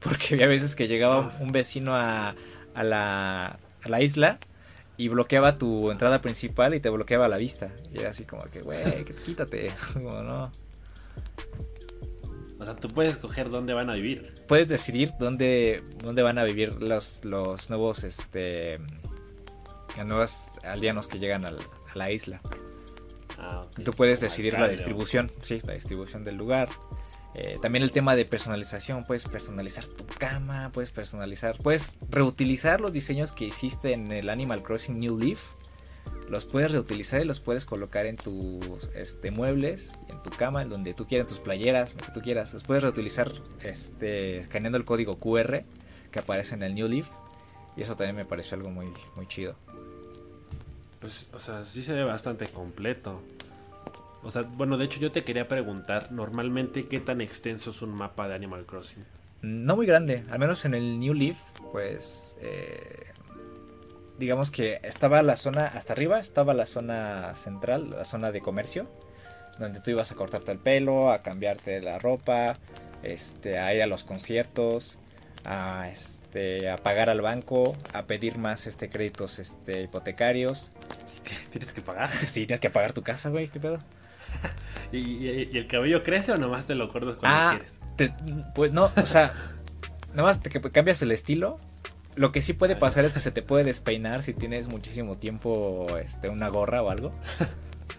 [0.00, 2.34] porque había veces que llegaba un vecino a,
[2.74, 4.38] a, la, a la isla
[4.96, 7.72] y bloqueaba tu entrada principal y te bloqueaba la vista.
[7.92, 9.72] Y era así como que, güey, quítate.
[9.92, 10.52] como no.
[12.58, 14.34] O sea, tú puedes escoger dónde van a vivir.
[14.46, 18.78] Puedes decidir dónde, dónde van a vivir los, los nuevos este
[20.04, 21.52] nuevos aldeanos que llegan a
[21.94, 22.40] la isla.
[23.38, 26.68] Ah, Tú puedes decidir la distribución, sí, la distribución del lugar.
[27.42, 32.92] Eh, también el tema de personalización, puedes personalizar tu cama, puedes personalizar, puedes reutilizar los
[32.92, 35.40] diseños que hiciste en el Animal Crossing New Leaf.
[36.28, 40.92] Los puedes reutilizar y los puedes colocar en tus este, muebles, en tu cama, donde
[40.92, 42.52] tú quieras, en tus playeras, lo que tú quieras.
[42.52, 45.62] Los puedes reutilizar este, escaneando el código QR
[46.10, 47.08] que aparece en el New Leaf.
[47.74, 49.56] Y eso también me pareció algo muy, muy chido.
[51.00, 53.22] Pues, o sea, sí se ve bastante completo.
[54.22, 57.94] O sea, bueno, de hecho yo te quería preguntar, normalmente, ¿qué tan extenso es un
[57.94, 59.04] mapa de Animal Crossing?
[59.42, 61.38] No muy grande, al menos en el New Leaf,
[61.72, 62.36] pues...
[62.40, 63.10] Eh,
[64.18, 68.86] digamos que estaba la zona, hasta arriba estaba la zona central, la zona de comercio,
[69.58, 72.58] donde tú ibas a cortarte el pelo, a cambiarte la ropa,
[73.02, 74.98] este, a ir a los conciertos,
[75.44, 80.70] a, este, a pagar al banco, a pedir más este, créditos este, hipotecarios.
[81.50, 82.10] ¿Tienes que pagar?
[82.26, 83.80] Sí, tienes que pagar tu casa, güey, ¿qué pedo?
[84.92, 87.60] ¿Y, el cabello crece o nomás te lo cortas cuando ah,
[87.96, 88.14] quieres?
[88.54, 89.32] pues no, o sea,
[90.14, 91.58] nomás te cambias el estilo.
[92.16, 95.86] Lo que sí puede pasar es que se te puede despeinar si tienes muchísimo tiempo
[96.02, 97.12] este, una gorra o algo.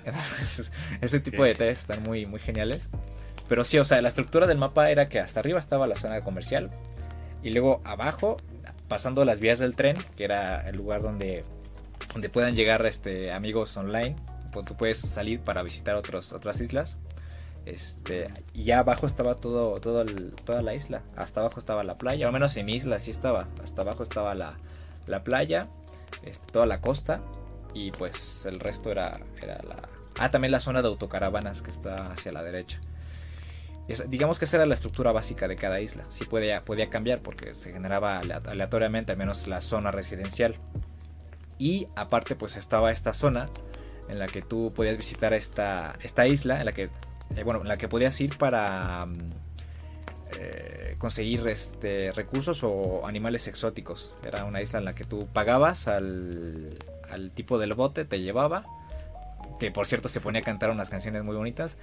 [1.02, 2.90] ese tipo de detalles están muy, muy geniales.
[3.48, 6.22] Pero sí, o sea, la estructura del mapa era que hasta arriba estaba la zona
[6.22, 6.72] comercial,
[7.44, 8.38] y luego abajo,
[8.88, 11.44] pasando las vías del tren, que era el lugar donde,
[12.14, 14.16] donde puedan llegar este, amigos online.
[14.52, 16.98] Tú puedes salir para visitar otros, otras islas.
[17.66, 20.04] Este, y abajo estaba todo, todo
[20.46, 21.04] toda la isla.
[21.16, 22.28] Hasta abajo estaba la playa.
[22.28, 23.48] Al menos en mi isla sí estaba.
[23.64, 24.58] Hasta abajo estaba la,
[25.08, 25.68] la playa.
[26.24, 27.22] Este, toda la costa.
[27.74, 29.78] Y pues el resto era, era la...
[30.20, 32.82] Ah, también la zona de autocaravanas que está hacia la derecha
[34.08, 36.04] digamos que esa era la estructura básica de cada isla.
[36.10, 40.56] Sí podía, podía cambiar porque se generaba aleatoriamente, al menos la zona residencial.
[41.58, 43.48] Y aparte, pues estaba esta zona
[44.12, 46.90] en la que tú podías visitar esta, esta isla, en la que,
[47.36, 49.14] eh, bueno, en la que podías ir para mm,
[50.40, 54.12] eh, conseguir este, recursos o animales exóticos.
[54.26, 56.78] Era una isla en la que tú pagabas al,
[57.10, 58.66] al tipo del bote, te llevaba,
[59.60, 61.78] que por cierto se ponía a cantar unas canciones muy bonitas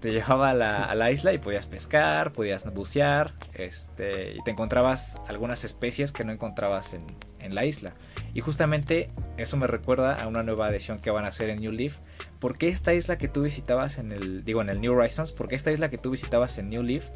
[0.00, 5.64] te llevaba a la, isla y podías pescar, podías bucear, este, y te encontrabas algunas
[5.64, 7.94] especies que no encontrabas en, la isla.
[8.34, 11.72] Y justamente eso me recuerda a una nueva edición que van a hacer en New
[11.72, 11.98] Leaf.
[12.38, 15.72] Porque esta isla que tú visitabas en el, digo, en el New Horizons, porque esta
[15.72, 17.08] isla que tú visitabas en New Leaf,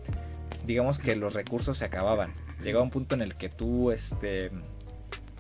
[0.67, 2.33] digamos que los recursos se acababan.
[2.63, 4.51] Llegaba un punto en el que tú, este,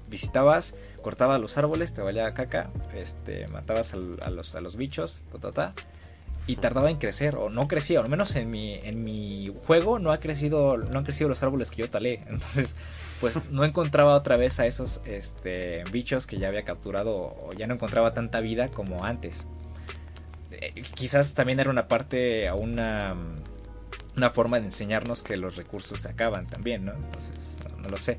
[0.08, 5.50] visitabas, cortabas los árboles, te valía caca, este, matabas a, los, a los bichos, ta,
[5.50, 5.74] ta,
[6.46, 9.98] y tardaba en crecer o no crecía, o al menos en mi, en mi juego
[9.98, 12.22] no ha crecido, no han crecido los árboles que yo talé.
[12.28, 12.76] Entonces,
[13.20, 17.66] pues no encontraba otra vez a esos este, bichos que ya había capturado o ya
[17.66, 19.46] no encontraba tanta vida como antes.
[20.50, 23.14] Eh, quizás también era una parte, una,
[24.16, 26.92] una forma de enseñarnos que los recursos se acaban también, ¿no?
[26.92, 27.30] Entonces,
[27.80, 28.18] no, lo sé.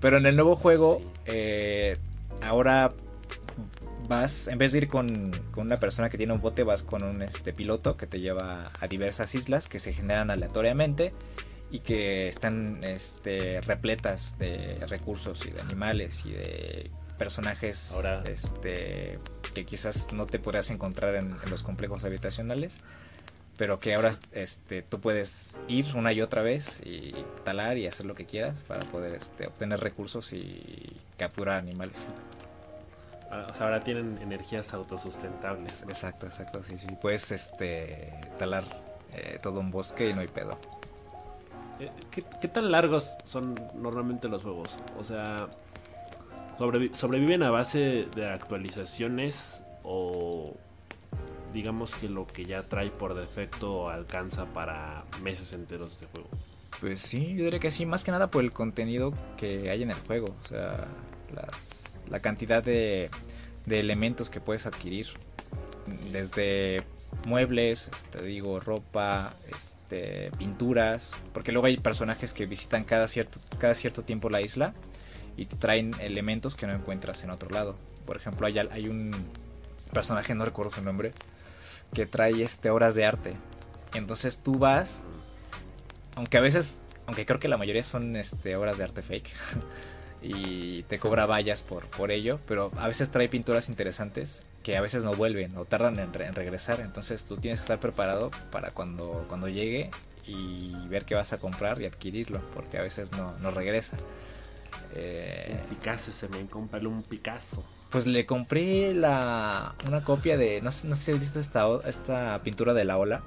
[0.00, 1.96] Pero en el nuevo juego, eh,
[2.40, 2.92] ahora
[4.08, 7.22] vas, en vez de ir con, una persona que tiene un bote, vas con un
[7.22, 11.12] este, piloto que te lleva a diversas islas que se generan aleatoriamente
[11.70, 17.94] y que están este, repletas de recursos y de animales y de personajes
[18.26, 19.18] este,
[19.54, 22.78] que quizás no te podrías encontrar en, los complejos habitacionales
[23.56, 27.14] pero que ahora este, tú puedes ir una y otra vez y
[27.44, 32.08] talar y hacer lo que quieras para poder este, obtener recursos y capturar animales.
[33.34, 35.82] Ah, o sea, ahora tienen energías autosustentables.
[35.82, 36.62] Exacto, exacto.
[36.62, 36.86] Sí, sí.
[37.00, 38.64] Puedes este, talar
[39.12, 40.56] eh, todo un bosque y no hay pedo.
[41.80, 44.78] Eh, ¿Qué, tan largos son normalmente los juegos?
[44.98, 45.48] O sea,
[46.92, 50.54] ¿sobreviven a base de actualizaciones o
[51.52, 56.28] digamos que lo que ya trae por defecto alcanza para meses enteros de juego?
[56.80, 59.90] Pues sí, yo diría que sí, más que nada por el contenido que hay en
[59.90, 60.34] el juego.
[60.44, 60.86] O sea,
[61.34, 63.10] las la cantidad de,
[63.68, 65.08] elementos que puedes adquirir.
[66.12, 66.82] Desde
[67.26, 73.74] muebles, te digo, ropa, este, pinturas, porque luego hay personajes que visitan cada cierto, cada
[73.74, 74.74] cierto tiempo la isla
[75.36, 77.76] y te traen elementos que no encuentras en otro lado.
[78.06, 79.12] Por ejemplo, hay, hay un
[79.92, 81.12] personaje, no recuerdo su nombre,
[81.92, 83.34] que trae este, obras de arte.
[83.94, 85.02] Entonces tú vas,
[86.16, 89.30] aunque a veces, aunque creo que la mayoría son este, obras de arte fake,
[90.24, 94.80] y te cobra vallas por, por ello, pero a veces trae pinturas interesantes que a
[94.80, 99.26] veces no vuelven o tardan en, regresar, entonces tú tienes que estar preparado para cuando,
[99.28, 99.90] cuando llegue
[100.26, 103.98] y ver qué vas a comprar y adquirirlo, porque a veces no, no regresa.
[104.94, 107.62] Eh, un Picasso ese me comprarle un Picasso.
[107.90, 112.40] Pues le compré la una copia de no, no sé si has visto esta, esta
[112.42, 113.22] pintura de la ola.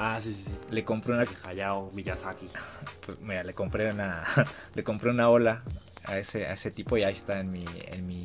[0.00, 0.52] Ah, sí, sí, sí.
[0.70, 1.26] Le compré una.
[1.44, 2.46] Hayao Miyazaki.
[3.04, 4.24] Pues mira, le compré una.
[4.74, 5.62] le compré una ola
[6.04, 8.24] a ese, a ese tipo y ahí está en mi, en mi,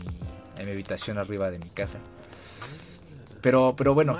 [0.57, 1.97] en mi habitación arriba de mi casa.
[3.41, 4.13] Pero, pero bueno,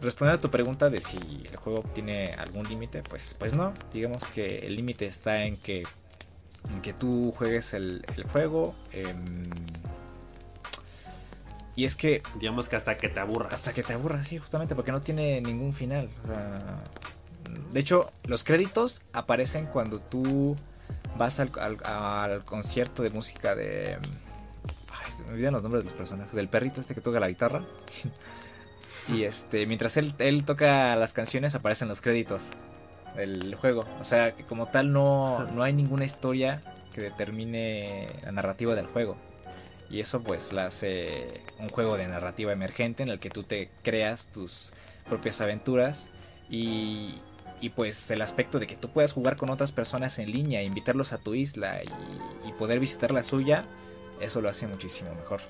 [0.00, 3.74] respondiendo a tu pregunta de si el juego tiene algún límite, pues, pues no.
[3.92, 5.84] Digamos que el límite está en que,
[6.72, 8.74] en que tú juegues el, el juego.
[8.92, 9.44] Em,
[11.76, 12.22] y es que.
[12.40, 13.52] Digamos que hasta que te aburras.
[13.52, 16.08] Hasta que te aburras, sí, justamente, porque no tiene ningún final.
[17.72, 20.56] de hecho, los créditos aparecen cuando tú
[21.18, 23.98] vas al, concierto de música de.
[24.90, 26.34] Ay, me olvidan los nombres de los personajes.
[26.34, 27.62] Del perrito este que toca la guitarra.
[29.08, 32.52] y este, mientras él, él toca las canciones, aparecen los créditos
[33.16, 33.84] del juego.
[34.00, 36.62] O sea, que como tal, no, no hay ninguna historia
[36.94, 39.18] que determine la narrativa del juego.
[39.90, 43.70] Y eso pues la hace un juego de narrativa emergente en el que tú te
[43.82, 44.72] creas tus
[45.08, 46.10] propias aventuras
[46.50, 47.20] y,
[47.60, 51.12] y pues el aspecto de que tú puedas jugar con otras personas en línea, invitarlos
[51.12, 53.64] a tu isla y, poder visitar la suya,
[54.18, 55.40] eso lo hace muchísimo mejor.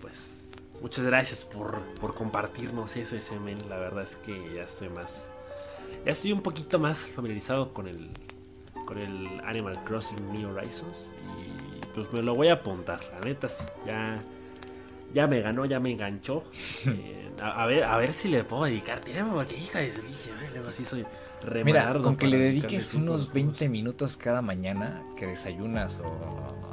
[0.00, 3.58] Pues muchas gracias por, por compartirnos eso, ese men.
[3.68, 5.28] La verdad es que ya estoy más...
[6.06, 8.10] Ya estoy un poquito más familiarizado con el,
[8.86, 11.10] con el Animal Crossing New Horizons
[11.94, 13.64] pues me lo voy a apuntar, la neta sí.
[13.86, 14.18] Ya,
[15.12, 16.44] ya me ganó, ya me enganchó.
[16.86, 19.90] Eh, a, ver, a ver si le puedo dedicar tiempo, porque hija de
[20.54, 21.06] luego sí soy
[21.64, 26.70] Mira, con que le dediques unos 20 minutos cada mañana que desayunas o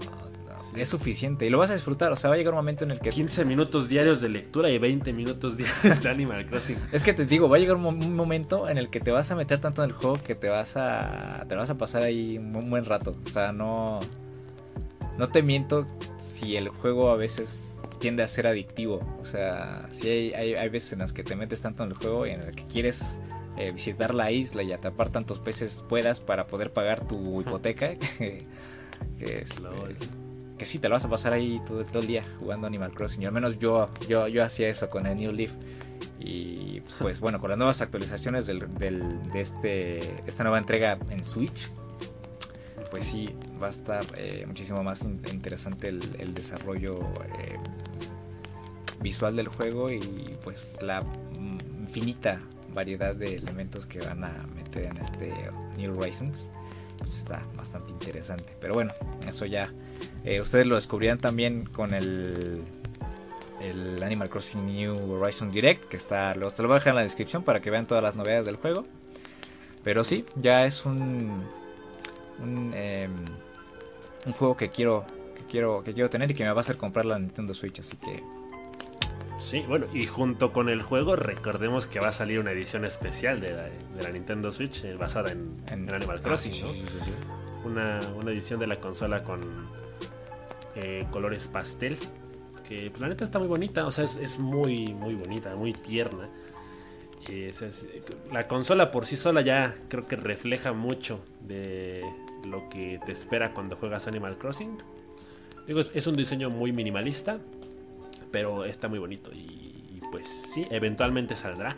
[0.75, 2.11] es suficiente y lo vas a disfrutar.
[2.11, 3.09] O sea, va a llegar un momento en el que.
[3.09, 6.77] 15 minutos diarios de lectura y 20 minutos diarios de Animal Crossing.
[6.91, 9.35] es que te digo, va a llegar un, momento en el que te vas a
[9.35, 11.45] meter tanto en el juego que te vas a.
[11.47, 13.13] Te vas a pasar ahí un buen rato.
[13.25, 13.99] O sea, no.
[15.17, 18.99] No te miento si el juego a veces tiende a ser adictivo.
[19.19, 22.27] O sea, si hay, hay, veces en las que te metes tanto en el juego
[22.27, 23.19] y en el que quieres
[23.57, 27.95] eh, visitar la isla y atrapar tantos peces puedas para poder pagar tu hipoteca.
[28.17, 28.47] que,
[29.19, 29.67] este,
[30.57, 33.23] que, sí, te lo vas a pasar ahí todo, todo, el día jugando Animal Crossing.
[33.23, 35.51] Y al menos yo, yo, yo hacía eso con el New Leaf.
[36.19, 41.23] Y pues bueno, con las nuevas actualizaciones del, del, de este, esta nueva entrega en
[41.23, 41.71] Switch,
[42.89, 43.29] pues sí,
[43.61, 46.99] va a estar eh, muchísimo más interesante el, desarrollo
[47.39, 47.57] eh,
[49.01, 50.01] visual del juego y
[50.43, 51.03] pues la
[51.79, 52.41] infinita
[52.73, 55.33] variedad de elementos que van a meter en este
[55.77, 56.49] New Horizons
[56.97, 58.55] pues está bastante interesante.
[58.59, 58.93] Pero bueno
[59.27, 59.71] eso ya
[60.23, 62.63] eh, ustedes lo descubrirán también con el
[63.61, 66.97] el Animal Crossing New Horizon Direct que está lo, te lo voy a dejar en
[66.97, 68.85] la descripción para que vean todas las novedades del juego.
[69.83, 71.43] Pero sí ya es un
[72.39, 73.13] un, em,
[74.25, 76.77] un juego que quiero, que quiero, que quiero tener y que me va a hacer
[76.77, 78.23] comprar la Nintendo Switch, así que.
[79.39, 83.39] Sí, bueno, y junto con el juego, recordemos que va a salir una edición especial
[83.39, 86.53] de la, Nintendo Switch eh, basada en, Animal Crossing,
[87.63, 87.99] Una,
[88.31, 89.41] edición de la consola con
[90.75, 91.97] eh, colores pastel.
[92.67, 95.71] Que pues, la neta está muy bonita, o sea, es, es muy, muy bonita, muy
[95.71, 96.27] tierna.
[98.31, 102.03] La consola por sí sola ya creo que refleja mucho de
[102.45, 104.77] lo que te espera cuando juegas Animal Crossing.
[105.65, 107.39] Digo, es, un diseño muy minimalista,
[108.31, 111.75] pero está muy bonito y, pues sí, eventualmente saldrá.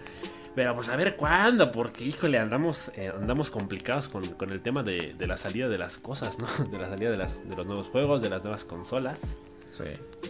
[0.55, 5.15] Pero pues a ver cuándo, porque híjole, andamos, eh, andamos complicados con, el tema de,
[5.19, 6.47] la salida de las cosas, ¿no?
[6.71, 9.19] De la salida de, las, de los nuevos juegos, de las nuevas consolas.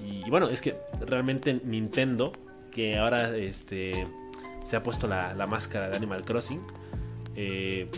[0.06, 2.32] Y, bueno, es que realmente Nintendo,
[2.72, 4.06] que ahora este,
[4.66, 6.62] se ha puesto la, la máscara de Animal Crossing,
[7.36, 7.90] eh,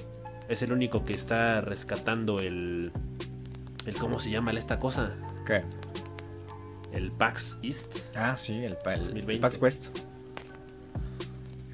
[0.50, 2.92] es el único que está rescatando el.
[3.86, 5.16] el ¿Cómo se llama esta cosa?
[5.46, 5.64] ¿Qué?
[6.92, 7.98] El PAX East.
[8.16, 9.98] Ah, sí, el, PAX West.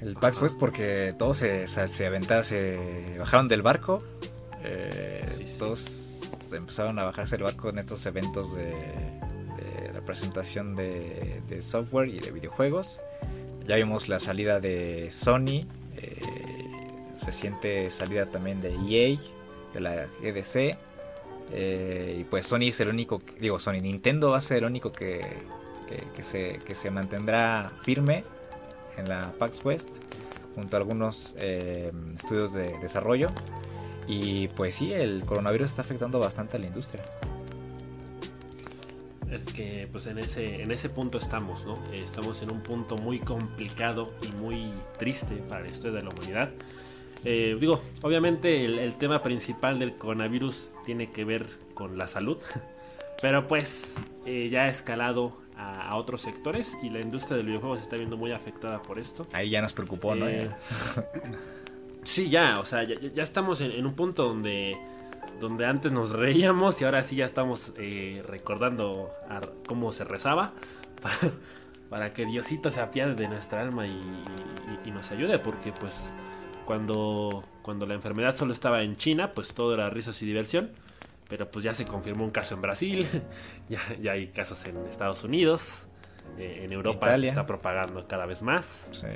[0.00, 4.02] El PAX West porque todos se, se, aventaron, se bajaron del barco.
[4.62, 5.26] Eh,
[5.58, 6.20] todos
[6.52, 12.30] empezaron a bajarse del barco en estos eventos de, de representación de, software y de
[12.30, 13.00] videojuegos.
[13.68, 15.60] Ya vimos la salida de Sony,
[15.98, 16.66] eh,
[17.20, 19.18] reciente salida también de EA,
[19.74, 20.78] de la EDC.
[21.52, 24.90] Eh, y pues Sony es el único, digo Sony, Nintendo va a ser el único
[24.90, 25.20] que,
[26.16, 28.24] que, se, que se mantendrá firme
[28.96, 29.88] en la PAX West
[30.54, 33.28] junto a algunos eh, estudios de desarrollo.
[34.06, 37.02] Y pues sí, el coronavirus está afectando bastante a la industria.
[39.30, 41.78] Es que pues en ese, en ese punto estamos, ¿no?
[41.92, 46.52] Estamos en un punto muy complicado y muy triste para la historia de la humanidad.
[47.24, 52.38] Eh, digo, obviamente el, tema principal del coronavirus tiene que ver con la salud,
[53.22, 57.82] pero pues eh, ya ha escalado a, otros sectores y la industria del videojuego se
[57.82, 59.26] está viendo muy afectada por esto.
[59.32, 60.28] Ahí ya nos preocupó, ¿no?
[60.28, 60.48] Eh,
[62.04, 64.78] sí, ya, o sea, ya, estamos en, un punto donde,
[65.40, 67.72] donde antes nos reíamos y ahora sí ya estamos
[68.26, 69.10] recordando
[69.66, 70.52] cómo se rezaba.
[71.90, 76.10] Para, que Diosito se apiade de nuestra alma y nos ayude, porque pues
[76.68, 80.70] cuando, cuando la enfermedad solo estaba en China, pues todo era risas y diversión.
[81.26, 83.06] Pero pues ya se confirmó un caso en Brasil,
[83.70, 85.86] ya, ya hay casos en Estados Unidos,
[86.36, 88.86] eh, en Europa se está propagando cada vez más.
[88.92, 89.06] Sí.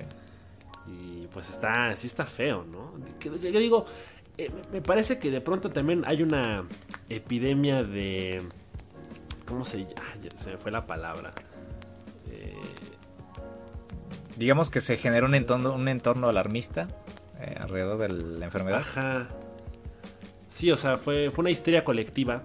[0.86, 2.94] Y pues está, sí está feo, ¿no?
[3.20, 3.84] Yo digo,
[4.38, 6.64] eh, me parece que de pronto también hay una
[7.08, 8.42] epidemia de...
[9.46, 10.02] ¿Cómo se llama?
[10.34, 11.30] Se me fue la palabra.
[12.30, 12.54] Eh,
[14.36, 16.88] Digamos que se generó un entorno, un entorno alarmista
[17.40, 18.80] eh, alrededor de la enfermedad.
[18.80, 19.28] Ajá.
[20.48, 22.42] Sí, o sea, fue, fue una histeria colectiva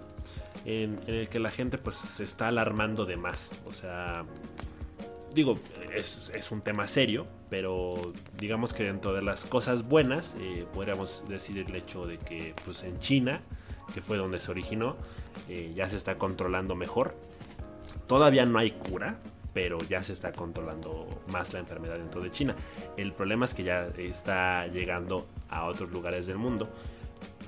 [0.66, 3.52] en, el que la gente pues se está alarmando de más.
[3.66, 4.26] O sea,
[5.34, 5.60] digo,
[5.94, 8.02] es, un tema serio, pero
[8.38, 12.84] digamos que dentro de las cosas buenas, eh, podríamos decir el hecho de que pues
[12.84, 13.42] en China,
[13.94, 14.98] que fue donde se originó,
[15.50, 17.16] eh, ya se está controlando mejor.
[18.08, 19.20] Todavía no hay cura,
[19.54, 22.56] pero ya se está controlando más la enfermedad dentro de China.
[22.96, 26.70] El problema es que ya está llegando a otros lugares del mundo.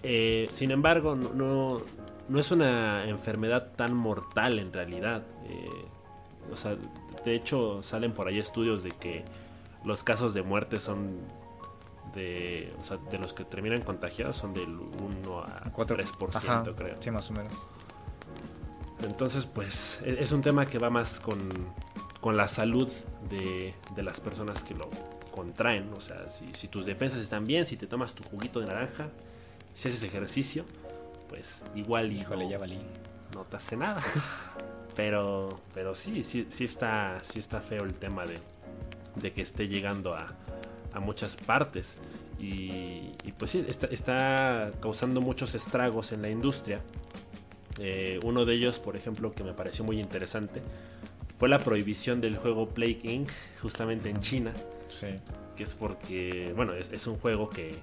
[0.01, 1.81] Eh, sin embargo, no,
[2.27, 5.23] no, es una enfermedad tan mortal en realidad.
[5.45, 5.69] Eh,
[6.51, 6.75] o sea,
[7.25, 9.23] de hecho salen por ahí estudios de que
[9.83, 11.17] los casos de muerte son
[12.13, 16.95] de, o sea, de los que terminan contagiados son del 1 a 3%, creo.
[16.99, 17.53] Sí, más o menos.
[19.03, 21.37] Entonces, pues e-, es un tema que va más con,
[22.21, 22.89] con la salud
[23.29, 24.89] de, las personas que lo
[25.31, 25.91] contraen.
[25.95, 29.09] O sea, si, tus defensas están bien, si te tomas tu juguito de naranja,
[29.73, 30.65] si haces ejercicio,
[31.29, 32.79] pues igual Híjole, ya valí.
[33.33, 34.01] no te hace nada.
[34.99, 38.33] pero, pero sí, sí, sí, está, sí está feo el tema de,
[39.15, 40.27] de que esté llegando a,
[40.91, 41.97] a muchas partes.
[42.37, 46.81] Y, pues sí, está, está, causando muchos estragos en la industria.
[47.79, 50.61] Eh, uno de ellos, por ejemplo, que me pareció muy interesante,
[51.37, 53.29] fue la prohibición del juego Plague Inc.
[53.61, 54.53] justamente en China.
[54.89, 55.07] Sí.
[55.55, 57.79] Que es porque, bueno, es, un juego que,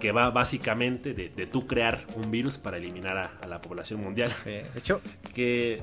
[0.00, 4.30] que, va básicamente de, de, tú crear un virus para eliminar a, la población mundial.
[4.30, 4.50] Sí.
[4.50, 5.00] De hecho,
[5.34, 5.82] que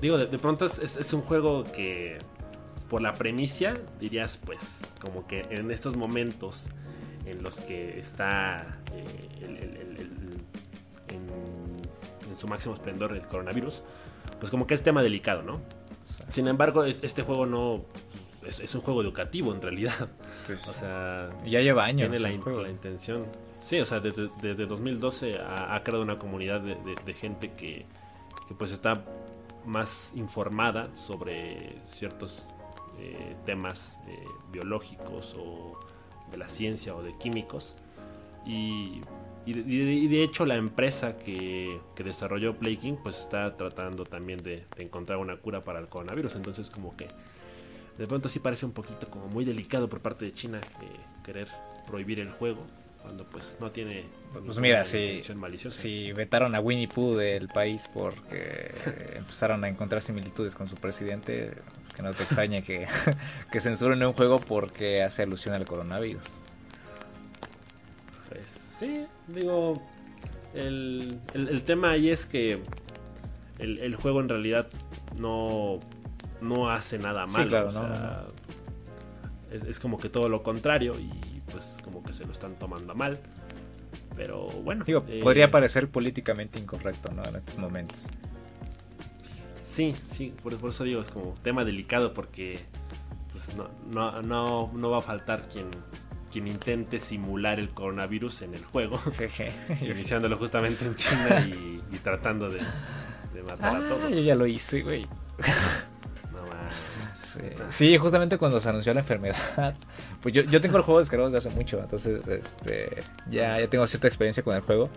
[0.00, 2.18] digo, de, pronto es, es, un juego que
[2.88, 6.66] por la premisa dirías, pues, como que en estos momentos
[7.26, 8.56] en los que está
[8.92, 9.50] eh, el,
[11.08, 11.26] en,
[12.28, 13.82] en su máximo esplendor el coronavirus,
[14.38, 15.60] pues como que es tema delicado, ¿no?
[16.28, 17.84] Sin embargo, este juego no.
[18.46, 20.08] Es, un juego educativo en realidad.
[20.46, 21.30] Pues, o sea.
[21.46, 22.10] Ya lleva años.
[22.10, 22.30] Tiene la,
[22.68, 23.26] intención.
[23.64, 27.86] Sí, o sea, desde, 2012 ha, creado una comunidad de, gente que,
[28.58, 29.02] pues está
[29.64, 32.48] más informada sobre ciertos
[32.98, 34.18] eh, temas eh,
[34.52, 35.80] biológicos o
[36.30, 37.74] de la ciencia o de químicos.
[38.44, 39.00] Y
[39.46, 45.36] y de, hecho la empresa que, desarrolló Plague pues está tratando también de, encontrar una
[45.36, 46.36] cura para el coronavirus.
[46.36, 47.08] Entonces como que
[47.98, 50.60] de pronto sí parece un poquito como muy delicado por parte de China
[51.22, 51.48] querer
[51.86, 52.64] prohibir el juego.
[53.04, 54.06] Cuando pues no tiene
[54.42, 55.22] pues mira, si,
[55.70, 58.74] si vetaron a Winnie Pooh del país porque
[59.16, 61.52] empezaron a encontrar similitudes con su presidente,
[61.94, 62.86] que no te extrañe que,
[63.52, 66.24] que censuren un juego porque hace alusión al coronavirus.
[68.46, 69.80] Sí, digo,
[70.54, 71.20] el,
[71.64, 72.60] tema ahí es que
[73.60, 74.66] el, juego en realidad
[75.16, 75.78] no,
[76.40, 77.70] no hace nada malo.
[79.68, 83.18] Es, como que todo lo contrario y pues como que se lo están tomando mal.
[84.16, 84.84] Pero bueno.
[84.84, 87.24] Digo, eh, podría parecer políticamente incorrecto, ¿no?
[87.24, 88.06] En estos momentos.
[89.62, 92.60] Sí, sí, por, eso digo, es como tema delicado porque
[93.32, 93.70] pues no,
[94.22, 95.70] no, no va a faltar quien
[96.30, 99.00] quien intente simular el coronavirus en el juego,
[99.80, 102.60] iniciándolo justamente en China y, tratando de,
[103.46, 104.10] matar a ah, todos.
[104.10, 105.06] Yo ya lo hice, güey.
[107.42, 109.36] No Sí, justamente cuando se anunció la enfermedad.
[110.20, 113.86] Pues yo, yo tengo el juego descargado desde hace mucho, entonces este, ya, ya tengo
[113.86, 114.88] cierta experiencia con el juego.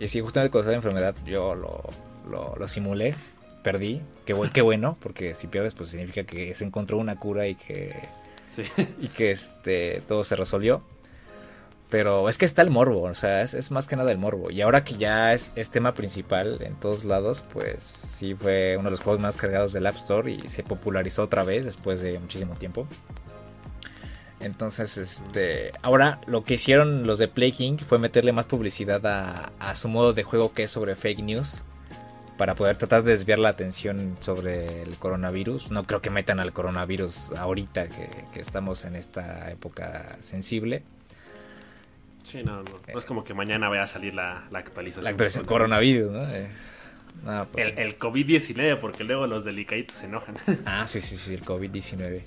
[0.00, 1.84] Y sí, justamente cuando salió la enfermedad yo lo,
[2.28, 3.14] lo, simulé,
[3.62, 4.02] perdí.
[4.24, 7.94] Qué, qué bueno, porque si pierdes pues significa que se encontró una cura y que,
[8.98, 10.82] y que este, todo se resolvió.
[11.88, 14.50] Pero es que está el morbo, o sea, es, más que nada el morbo.
[14.50, 18.90] Y ahora que ya es, tema principal en todos lados, pues sí fue uno de
[18.90, 22.54] los juegos más cargados del App Store y se popularizó otra vez después de muchísimo
[22.54, 22.88] tiempo.
[24.40, 29.76] Entonces, este, ahora lo que hicieron los de Play King fue meterle más publicidad a,
[29.76, 31.62] su modo de juego que es sobre fake news
[32.36, 35.70] para poder tratar de desviar la atención sobre el coronavirus.
[35.70, 40.82] No creo que metan al coronavirus ahorita que, que estamos en esta época sensible.
[42.26, 42.70] Sí, no, no.
[42.98, 45.04] es como que mañana vaya a salir la, actualización.
[45.04, 46.28] La actualización coronavirus, ¿no?
[46.34, 46.48] Eh,
[47.52, 50.34] pues el, el COVID-19, porque luego los delicaditos se enojan.
[50.66, 52.22] Ah, sí, sí, sí, el COVID-19.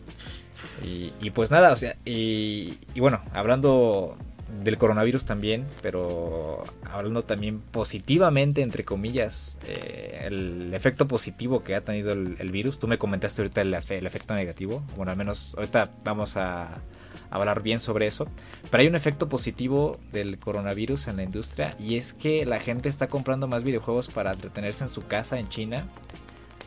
[0.84, 4.18] Y, pues nada, o sea, y, bueno, hablando
[4.64, 11.82] del coronavirus también, pero hablando también positivamente, entre comillas, eh, el efecto positivo que ha
[11.82, 12.80] tenido el, virus.
[12.80, 14.82] Tú me comentaste ahorita el, el efecto negativo.
[14.96, 16.82] Bueno, al menos ahorita vamos a
[17.30, 18.28] hablar bien sobre eso.
[18.70, 22.90] Pero hay un efecto positivo del coronavirus en la industria y es que la gente
[22.90, 25.88] está comprando más videojuegos para entretenerse en su casa en China.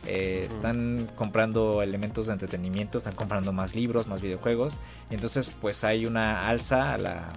[0.05, 4.79] Eh, están comprando elementos de entretenimiento, están comprando más libros, más videojuegos.
[5.09, 7.33] Y entonces pues hay una alza a la,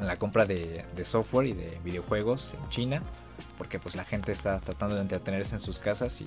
[0.00, 3.02] la compra de, de, software y de videojuegos en China.
[3.58, 6.26] Porque pues la gente está tratando de entretenerse en sus casas y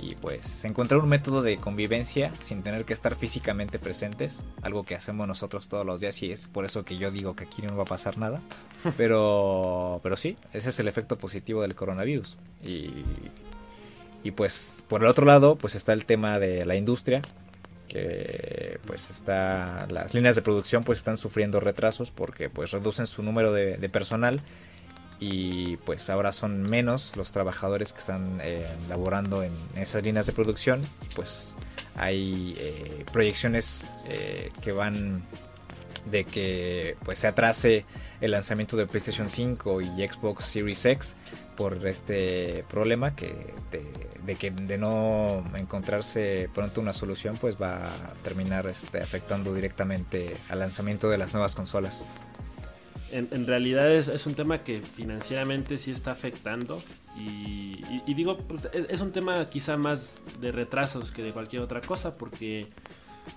[0.00, 4.94] y pues encontrar un método de convivencia sin tener que estar físicamente presentes, algo que
[4.94, 7.76] hacemos nosotros todos los días y es por eso que yo digo que aquí no
[7.76, 8.40] va a pasar nada.
[8.96, 12.36] Pero, pero sí, ese es el efecto positivo del coronavirus.
[12.62, 12.90] Y,
[14.22, 17.20] y pues por el otro lado, pues está el tema de la industria,
[17.88, 23.22] que pues está las líneas de producción pues están sufriendo retrasos porque pues reducen su
[23.24, 24.40] número de, de personal
[25.20, 30.32] y pues ahora son menos los trabajadores que están eh, laborando en esas líneas de
[30.32, 30.82] producción.
[31.02, 31.56] Y pues
[31.96, 35.22] hay eh, proyecciones eh, que van
[36.10, 37.84] de que pues se atrase
[38.20, 41.16] el lanzamiento de PlayStation 5 y Xbox Series X
[41.56, 43.34] por este problema que
[44.24, 50.36] de, que de no encontrarse pronto una solución pues va a terminar este, afectando directamente
[50.48, 52.06] al lanzamiento de las nuevas consolas
[53.12, 56.82] en, realidad es, un tema que financieramente sí está afectando.
[57.18, 62.16] Y, digo, pues es, un tema quizá más de retrasos que de cualquier otra cosa,
[62.16, 62.68] porque,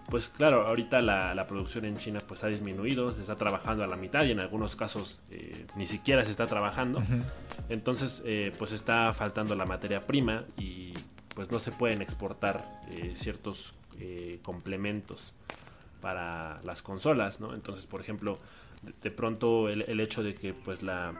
[0.09, 3.95] pues claro, ahorita la, producción en China pues ha disminuido, se está trabajando a la
[3.95, 7.01] mitad y en algunos casos eh, ni siquiera se está trabajando.
[7.69, 10.93] Entonces, eh, pues está faltando la materia prima y
[11.33, 13.75] pues no se pueden exportar eh, ciertos
[14.41, 15.33] complementos
[16.01, 17.53] para las consolas, ¿no?
[17.53, 18.39] Entonces, por ejemplo,
[18.81, 21.13] de pronto el, hecho de que pues la,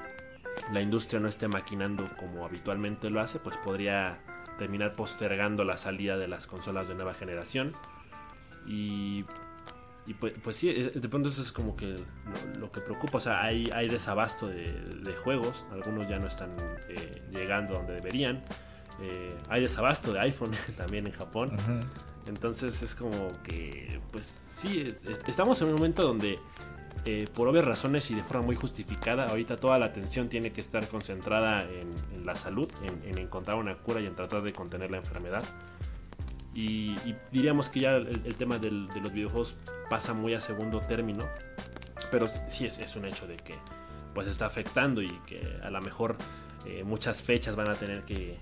[0.79, 4.13] industria no esté maquinando como habitualmente lo hace, pues podría
[4.57, 7.73] terminar postergando la salida de las consolas de nueva generación.
[8.67, 9.23] Y,
[10.19, 11.95] pues, pues, sí, de pronto eso es como que
[12.59, 13.17] lo, que preocupa.
[13.17, 16.55] O sea, hay, hay desabasto de, juegos, algunos ya no están
[16.89, 18.43] eh, llegando donde deberían.
[19.01, 21.57] Eh, hay desabasto de iPhone también en Japón.
[22.27, 24.87] Entonces es como que, pues sí,
[25.27, 26.37] estamos en un momento donde
[27.03, 30.61] eh, por obvias razones y de forma muy justificada, ahorita toda la atención tiene que
[30.61, 34.97] estar concentrada en, la salud, en, encontrar una cura y en tratar de contener la
[34.97, 35.43] enfermedad.
[36.53, 36.95] Y,
[37.31, 39.55] diríamos que ya el, tema de los videojuegos
[39.89, 41.25] pasa muy a segundo término,
[42.11, 43.55] pero sí es, un hecho de que
[44.13, 46.17] pues está afectando y que a lo mejor
[46.67, 48.37] eh, muchas fechas van a tener que,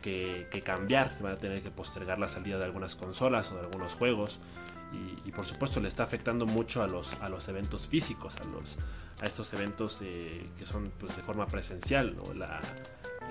[0.00, 3.96] que cambiar, van a tener que postergar la salida de algunas consolas o de algunos
[3.96, 4.38] juegos
[4.92, 8.76] y, por supuesto le está afectando mucho a los, a los eventos físicos, a, los,
[9.20, 12.60] a estos eventos eh, que son pues, de forma presencial, la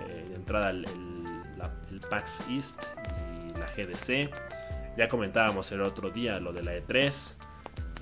[0.08, 2.84] eh, entrada al el, PAX East
[3.47, 4.30] y la GDC.
[4.97, 7.34] Ya comentábamos el otro día lo de la E3.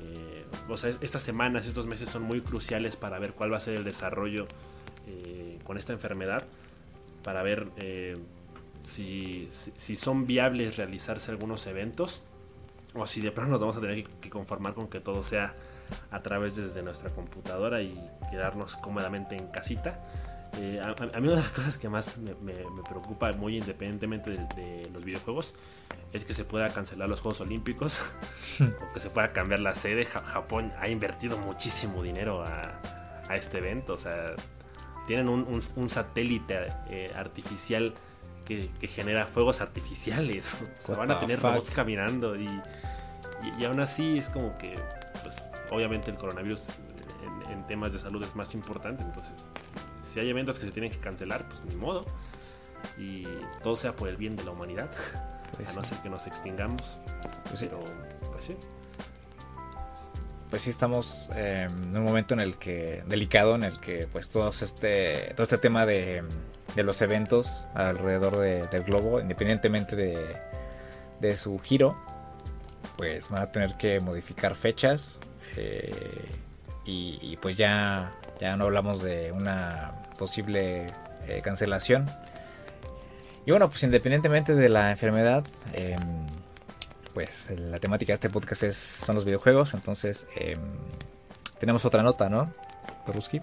[0.01, 3.61] Eh, o sea, estas semanas, estos meses son muy cruciales para ver cuál va a
[3.61, 4.45] ser el desarrollo
[5.65, 6.45] con esta enfermedad,
[7.23, 7.65] para ver
[8.83, 12.21] si, si son viables realizarse algunos eventos
[12.95, 15.55] o si de pronto nos vamos a tener que, conformar con que todo sea
[16.11, 19.99] a través desde nuestra computadora y quedarnos cómodamente en casita.
[20.59, 22.33] Eh, a, mí una de las cosas que más me,
[22.87, 25.55] preocupa, muy independientemente de, los videojuegos,
[26.11, 28.01] es que se pueda cancelar los Juegos Olímpicos
[28.61, 30.05] o que se pueda cambiar la sede.
[30.05, 32.79] Japón ha invertido muchísimo dinero a,
[33.35, 33.93] este evento.
[33.93, 34.35] O sea,
[35.07, 37.95] tienen un, satélite eh, artificial
[38.45, 40.55] que, genera fuegos artificiales.
[40.87, 42.47] O van a tener robots caminando y,
[43.57, 44.75] y, aún así es como que,
[45.21, 46.67] pues, obviamente el coronavirus
[47.49, 49.03] en, temas de salud es más importante.
[49.03, 49.49] Entonces,
[50.01, 52.05] si hay eventos que se tienen que cancelar, pues ni modo.
[52.97, 53.23] Y
[53.63, 54.89] todo sea por el bien de la humanidad.
[55.55, 56.99] Pues a no ser que nos extingamos.
[57.49, 57.79] Pues Pero,
[58.31, 58.57] pues sí
[60.53, 64.29] pues sí estamos em, en un momento en el que delicado en el que pues
[64.29, 66.21] todo este todo este tema de,
[66.81, 71.95] los eventos alrededor del globo independientemente de, su giro
[72.97, 75.19] pues van a tener que modificar fechas
[75.55, 76.25] eh,
[76.85, 78.11] y, pues ya
[78.41, 80.87] ya no hablamos de una posible
[81.27, 82.09] eh, cancelación
[83.45, 85.99] y bueno pues independientemente de la enfermedad em,
[87.13, 90.59] pues la temática de este podcast es, son los videojuegos, entonces em,
[91.59, 92.51] tenemos otra nota, ¿no?
[93.05, 93.41] Peruski.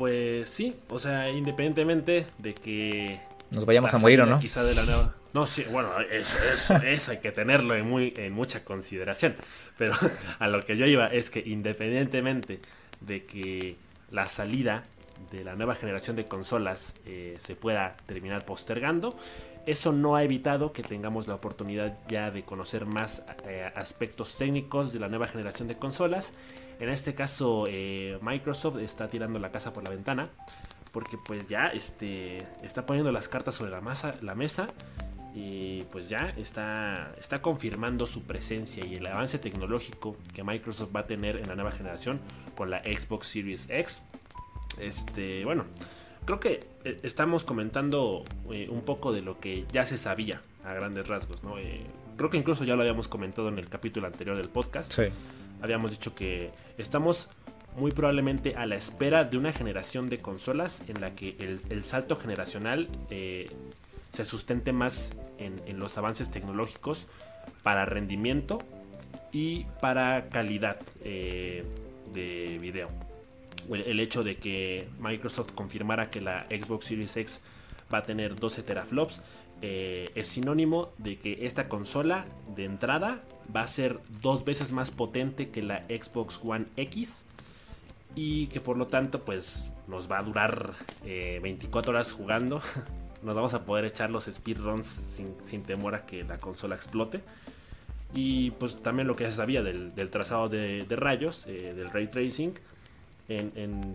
[0.00, 3.20] Pues sí, o sea, independientemente de que...
[3.50, 4.38] Nos vayamos a morir o no.
[4.38, 5.14] Quizá de la nueva...
[5.34, 9.36] No, sí, bueno, eso, eso, eso hay que tenerlo en, muy, en mucha consideración.
[9.76, 9.92] Pero
[10.38, 12.60] a lo que yo iba es que independientemente
[13.02, 13.76] de que
[14.10, 14.84] la salida
[15.30, 19.14] de la nueva generación de consolas eh, se pueda terminar postergando,
[19.66, 24.94] eso no ha evitado que tengamos la oportunidad ya de conocer más eh, aspectos técnicos
[24.94, 26.32] de la nueva generación de consolas.
[26.80, 30.24] En este caso, eh, Microsoft está tirando la casa por la ventana
[30.92, 34.66] porque pues ya este, está poniendo las cartas sobre la, masa, la mesa
[35.34, 41.00] y pues ya está, está confirmando su presencia y el avance tecnológico que Microsoft va
[41.00, 42.20] a tener en la nueva generación
[42.56, 44.02] con la Xbox Series X.
[44.80, 45.66] Este, bueno,
[46.24, 50.74] creo que eh, estamos comentando eh, un poco de lo que ya se sabía a
[50.74, 51.54] grandes rasgos, ¿no?
[52.16, 54.92] Creo que incluso ya lo habíamos comentado en el capítulo anterior del podcast.
[54.92, 55.04] Sí.
[55.62, 57.28] Habíamos dicho que estamos
[57.76, 62.16] muy probablemente a la espera de una generación de consolas en la que el, salto
[62.16, 67.06] generacional se sustente más en, los avances tecnológicos
[67.62, 68.58] para rendimiento
[69.32, 72.88] y para calidad de video.
[73.70, 77.40] El hecho de que Microsoft confirmara que la Xbox Series X
[77.92, 79.20] va a tener 12 teraflops
[79.62, 82.24] eh, es sinónimo de que esta consola
[82.56, 83.20] de entrada
[83.54, 87.22] va a ser dos veces más potente que la Xbox One X
[88.14, 90.72] y que por lo tanto pues nos va a durar
[91.04, 92.60] 24 eh, horas jugando
[93.22, 97.20] nos vamos a poder echar los speedruns sin, sin temor a que la consola explote
[98.14, 102.52] y pues también lo que se sabía del, trazado de, rayos eh, del ray tracing
[103.28, 103.94] en,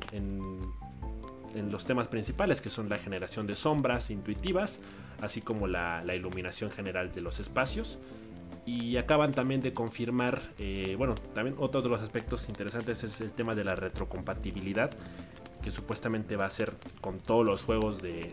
[1.71, 4.79] los temas principales, que son la generación de sombras intuitivas,
[5.21, 7.97] así como la, iluminación general de los espacios.
[8.65, 13.31] Y acaban también de confirmar, eh, bueno, también otro de los aspectos interesantes es el
[13.31, 14.89] tema de la retrocompatibilidad,
[15.61, 18.31] que supuestamente va a ser con todos los juegos de,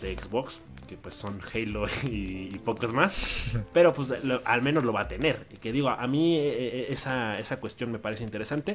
[0.00, 4.12] Xbox, que pues son Halo y, pocos más, pero pues
[4.44, 5.46] al menos lo va a tener.
[5.50, 8.74] Y que digo, a mí eh, eh, esa, esa cuestión me parece interesante.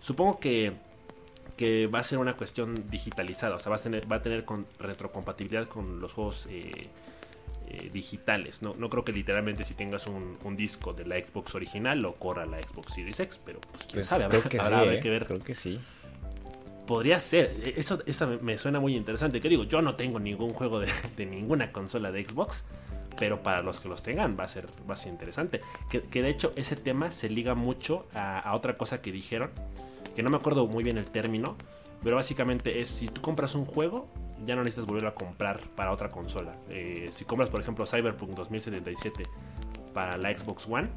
[0.00, 0.72] Supongo que
[1.56, 4.44] que va a ser una cuestión digitalizada, o sea, va a tener, va a tener
[4.44, 6.88] con retrocompatibilidad con los juegos eh,
[7.68, 8.62] eh, digitales.
[8.62, 12.44] No, no creo que literalmente si tengas un, disco de la Xbox original lo corra
[12.44, 15.00] la Xbox Series X, pero pues quién pues, sabe, creo que habrá, sí, ¿eh?
[15.00, 15.26] que ver.
[15.26, 15.80] Creo que sí.
[16.86, 18.02] Podría ser, e, eso,
[18.42, 19.40] me suena muy interesante.
[19.40, 20.80] Que digo, yo no tengo ningún juego
[21.16, 22.64] de, ninguna consola de Xbox,
[23.18, 25.60] pero para los que los tengan va a ser, va a ser interesante.
[25.88, 29.50] Que, de hecho ese tema se liga mucho a, a otra cosa que dijeron
[30.14, 31.56] que no me acuerdo muy bien el término,
[32.02, 34.08] pero básicamente es si tú compras un juego,
[34.44, 36.54] ya no necesitas volverlo a comprar para otra consola.
[36.68, 39.24] Eh, si compras, por ejemplo, Cyberpunk 2077
[39.94, 40.88] para la Xbox One,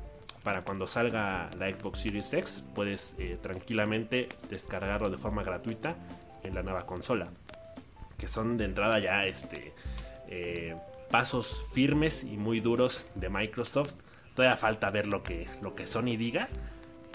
[0.44, 5.96] para cuando salga la Xbox Series X, puedes eh, tranquilamente descargarlo de forma gratuita
[6.44, 7.28] en la nueva consola.
[8.18, 9.74] Que son de entrada ya este,
[10.28, 10.76] eh,
[11.10, 13.96] pasos firmes y muy duros de Microsoft.
[14.36, 16.48] Todavía falta ver lo que, lo que Sony diga.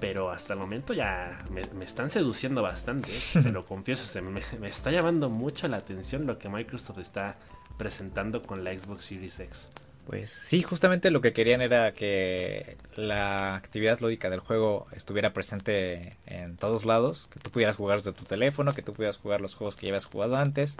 [0.01, 3.43] Pero hasta el momento ya me, están seduciendo bastante, ¿eh?
[3.43, 4.23] te lo confieso.
[4.23, 7.37] me, está llamando mucho la atención lo que Microsoft está
[7.77, 9.69] presentando con la Xbox Series X.
[10.07, 16.17] Pues sí, justamente lo que querían era que la actividad lógica del juego estuviera presente
[16.27, 19.55] en todos lados, que tú pudieras jugar desde tu teléfono, que tú pudieras jugar los
[19.55, 20.79] juegos que ya habías jugado antes.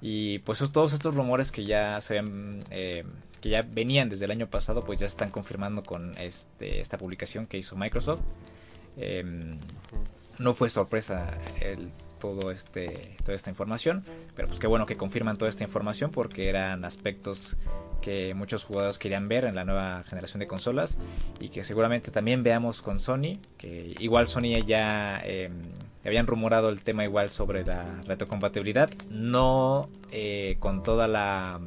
[0.00, 2.22] Y pues todos estos rumores que ya se
[2.70, 3.04] eh,
[3.40, 6.98] que ya venían desde el año pasado, pues ya se están confirmando con este, esta
[6.98, 8.20] publicación que hizo Microsoft.
[8.96, 9.58] Em,
[10.38, 14.04] no fue sorpresa el, todo este, toda esta información,
[14.36, 17.56] pero pues qué bueno que confirman toda esta información porque eran aspectos
[18.00, 20.96] que muchos jugadores querían ver en la nueva generación de consolas
[21.40, 25.72] y que seguramente también veamos con Sony, que igual Sony ya em,
[26.04, 31.60] habían rumorado el tema igual sobre la retrocompatibilidad, no eh, con toda la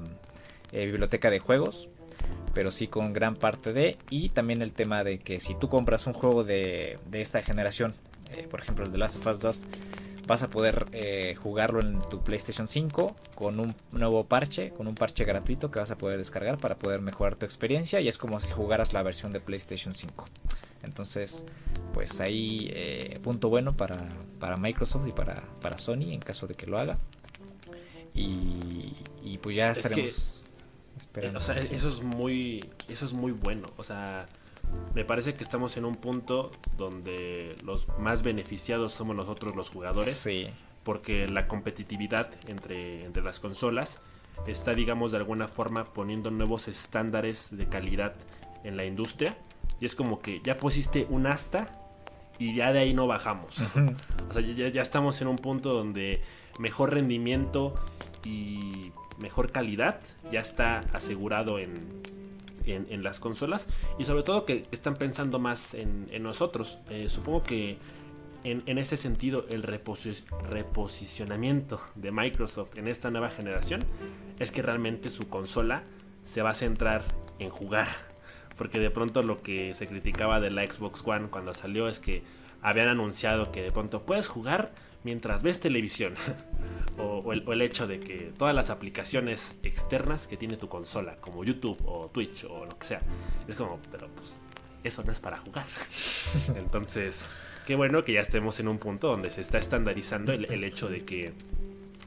[0.71, 1.89] eh, biblioteca de juegos,
[2.53, 6.07] pero sí con gran parte de, y también el tema de que si tú compras
[6.07, 7.93] un juego de, de esta generación,
[8.35, 9.63] eh, por ejemplo el de Last of Us 2,
[10.27, 10.85] vas a poder
[11.41, 15.91] jugarlo en tu PlayStation 5 con un nuevo parche, con un parche gratuito que vas
[15.91, 19.31] a poder descargar para poder mejorar tu experiencia y es como si jugaras la versión
[19.31, 20.25] de PlayStation 5.
[20.83, 21.45] Entonces,
[21.93, 24.09] pues ahí eh, punto bueno para,
[24.39, 26.97] para, Microsoft y para, para, Sony en caso de que lo haga.
[28.13, 28.93] Y,
[29.23, 30.43] y pues ya estaremos
[30.97, 31.39] esperando.
[31.39, 33.67] O sea, eso es muy eso es muy bueno.
[33.77, 34.25] O sea,
[34.93, 40.15] me parece que estamos en un punto donde los más beneficiados somos nosotros los jugadores.
[40.15, 40.47] Sí.
[40.83, 44.01] Porque la competitividad entre, entre las consolas
[44.45, 48.15] está, digamos, de alguna forma poniendo nuevos estándares de calidad
[48.63, 49.37] en la industria.
[49.79, 51.79] Y es como que ya pusiste un asta
[52.37, 53.55] y ya de ahí no bajamos.
[54.29, 56.21] o sea, ya, estamos en un punto donde
[56.59, 57.73] mejor rendimiento
[58.23, 59.99] y mejor calidad
[60.31, 61.73] ya está asegurado en,
[62.65, 66.77] en, las consolas y sobre todo que están pensando más en, nosotros.
[66.89, 67.77] Eh, supongo que
[68.43, 73.81] en, en, este sentido el reposicionamiento de Microsoft en esta nueva generación
[74.39, 75.83] es que realmente su consola
[76.23, 77.03] se va a centrar
[77.39, 77.87] en jugar
[78.57, 82.23] porque de pronto lo que se criticaba de la Xbox One cuando salió es que
[82.61, 84.71] habían anunciado que de pronto puedes jugar
[85.03, 86.15] mientras ves televisión.
[86.97, 91.77] o, el, hecho de que todas las aplicaciones externas que tiene tu consola, como YouTube
[91.85, 93.01] o Twitch o lo que sea,
[93.47, 94.41] es como, pero pues
[94.83, 95.65] eso no es para jugar.
[96.55, 97.31] Entonces,
[97.65, 101.05] qué bueno que ya estemos en un punto donde se está estandarizando el hecho de
[101.05, 101.33] que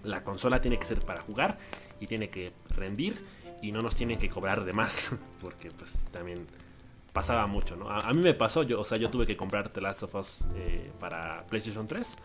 [0.05, 1.59] la consola tiene que ser para jugar
[2.01, 3.21] y tiene que rendir
[3.63, 6.47] y no nos tienen que cobrar de más, porque pues también
[7.13, 7.89] pasaba mucho, ¿no?
[7.89, 10.41] A, mí me pasó, yo, o sea, yo tuve que comprar The Last of Us
[10.55, 12.17] eh, para PlayStation 3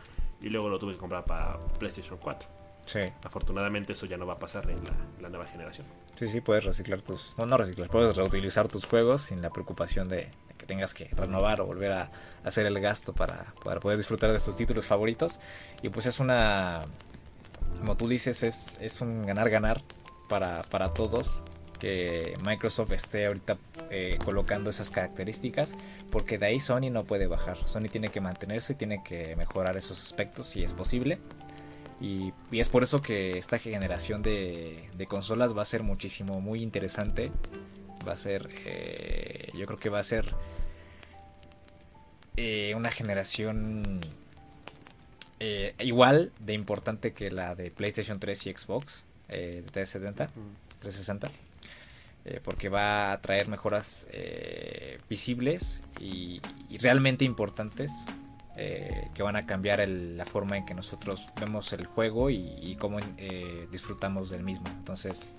[0.42, 2.50] y luego lo tuve que comprar para PlayStation 4.
[2.86, 3.00] Sí.
[3.24, 4.80] Afortunadamente eso ya no va a pasar en
[5.22, 5.86] la, nueva generación.
[6.16, 7.34] Sí, sí, puedes reciclar tus...
[7.38, 11.62] No, no reciclar, puedes reutilizar tus juegos sin la preocupación de, que tengas que renovar
[11.62, 12.12] o volver a
[12.44, 15.40] hacer el gasto para, para poder disfrutar de tus títulos favoritos.
[15.82, 16.82] Y pues es una...
[17.80, 19.82] Como tú dices, es, es un ganar-ganar
[20.32, 21.44] para, todos
[21.82, 23.58] que Microsoft esté ahorita
[23.90, 25.76] eh, colocando esas características
[26.12, 27.58] porque de ahí Sony no puede bajar.
[27.68, 31.18] Sony tiene que mantenerse y tiene que mejorar esos aspectos si es posible.
[32.00, 37.32] Y, es por eso que esta generación de, consolas va a ser muchísimo muy interesante.
[38.08, 40.36] Va a ser eh, yo creo que va a ser
[42.38, 44.02] eh, una generación
[45.80, 50.30] igual de importante que la de PlayStation 3 y Xbox eh, 370,
[50.82, 51.32] 360,
[52.24, 56.40] eh, porque va a traer mejoras eh, visibles y,
[56.80, 57.92] realmente importantes
[58.56, 63.00] eh, que van a cambiar la forma en que nosotros vemos el juego y, cómo
[63.72, 64.68] disfrutamos del mismo.
[64.68, 65.32] Entonces,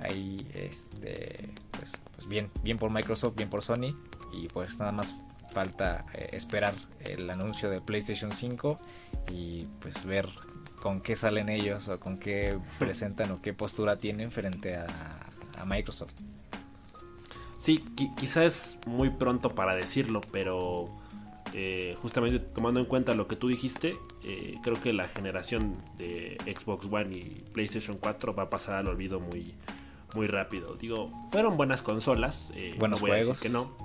[0.00, 3.94] ahí, este, pues, pues, bien, bien por Microsoft, bien por Sony
[4.32, 5.14] y pues nada más
[5.52, 8.78] falta esperar el anuncio de PlayStation 5
[9.32, 10.28] y pues ver
[10.80, 14.86] con qué salen ellos o con qué presentan o qué postura tienen frente a,
[15.64, 16.14] Microsoft.
[17.58, 17.84] Sí,
[18.16, 20.88] quizás es muy pronto para decirlo, pero
[21.52, 26.38] eh, justamente tomando en cuenta lo que tú dijiste, eh, creo que la generación de
[26.46, 29.54] Xbox One y PlayStation 4 va a pasar al olvido muy,
[30.14, 30.74] muy rápido.
[30.76, 33.38] Digo, fueron buenas consolas, eh, buenos juegos.
[33.40, 33.76] que no.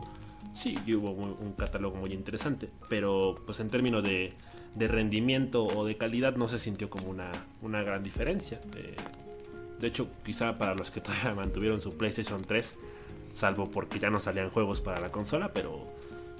[0.53, 4.34] Sí, hubo un catálogo muy interesante, pero pues en términos de
[4.76, 8.59] de rendimiento o de calidad no se sintió como una, una gran diferencia.
[8.76, 8.95] Eh,
[9.86, 12.75] de hecho, quizá para los que todavía mantuvieron su PlayStation 3,
[13.36, 15.86] salvo porque ya no salían juegos para la consola, pero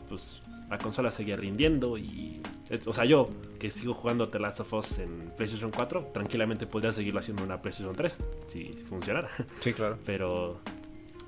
[0.10, 2.42] pues la consola seguía rindiendo y...
[2.88, 3.30] O sea, yo
[3.60, 7.50] que sigo jugando The Last of Us en PlayStation 4, tranquilamente podría seguirlo haciendo en
[7.50, 8.18] una PlayStation 3,
[8.48, 9.30] si funcionara.
[9.60, 10.00] Sí, claro.
[10.04, 10.60] Pero,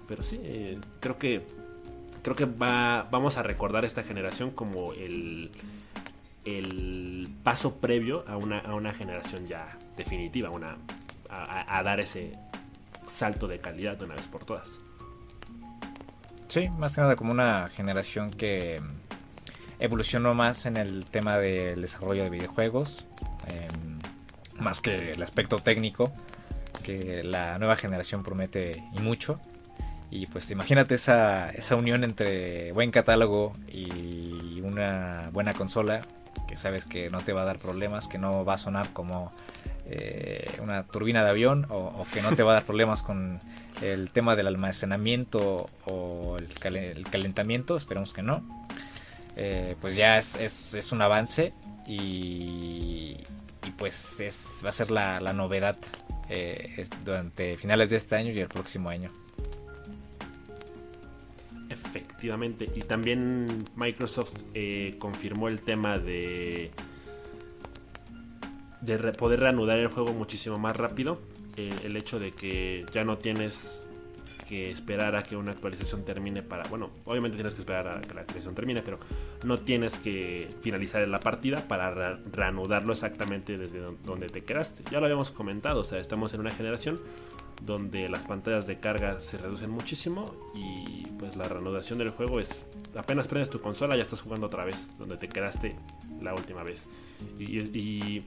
[0.08, 1.44] pero sí, eh, creo que
[2.24, 5.52] creo que va, vamos a recordar esta generación como el,
[6.46, 10.78] el paso previo a una, a una generación ya definitiva, una,
[11.30, 12.38] a, dar ese
[13.08, 14.70] salto de calidad de una vez por todas.
[16.48, 18.82] Sí, más que nada como una generación que
[19.80, 23.06] evolucionó más en el tema del desarrollo de videojuegos,
[23.48, 24.00] em,
[24.60, 26.12] más que el aspecto técnico,
[26.84, 29.40] que la nueva generación promete y mucho.
[30.10, 36.02] Y pues imagínate esa, esa unión entre buen catálogo y una buena consola,
[36.48, 39.32] que sabes que no te va a dar problemas, que no va a sonar como
[39.90, 43.40] eh, una turbina de avión o, que no te va a dar problemas con
[43.82, 48.44] el tema del almacenamiento o el, calentamiento, esperemos que no.
[49.38, 51.54] eh, pues ya es, un avance
[51.88, 53.16] y,
[53.78, 55.78] pues es, va a ser la, novedad
[56.28, 59.10] eh, durante finales de este año y el próximo año.
[61.70, 64.34] Efectivamente, y también Microsoft
[65.00, 66.72] confirmó el tema de
[68.82, 71.20] de poder reanudar el juego muchísimo más rápido.
[71.56, 73.88] el hecho de que ya no tienes
[74.48, 76.68] que esperar a que una actualización termine para.
[76.70, 79.00] Bueno, obviamente tienes que esperar a que la actualización termine, pero
[79.44, 84.84] no tienes que finalizar la partida para reanudarlo exactamente desde donde te quedaste.
[84.92, 87.00] Ya lo habíamos comentado, o sea, estamos en una generación
[87.62, 92.66] donde las pantallas de carga se reducen muchísimo y pues la reanudación del juego es
[92.96, 95.76] apenas prendes tu consola ya estás jugando otra vez donde te quedaste
[96.22, 96.86] la última vez
[97.40, 98.22] y,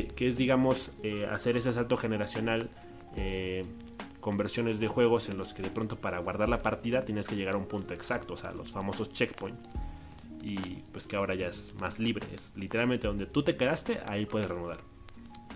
[0.00, 2.70] que, es digamos eh, hacer ese salto generacional
[3.16, 3.64] eh,
[4.20, 7.56] conversiones de juegos en los que de pronto para guardar la partida tienes que llegar
[7.56, 9.68] a un punto exacto, o sea, los famosos checkpoints.
[10.42, 10.56] Y
[10.92, 14.48] pues que ahora ya es más libre, es literalmente donde tú te quedaste, ahí puedes
[14.48, 14.78] reanudar.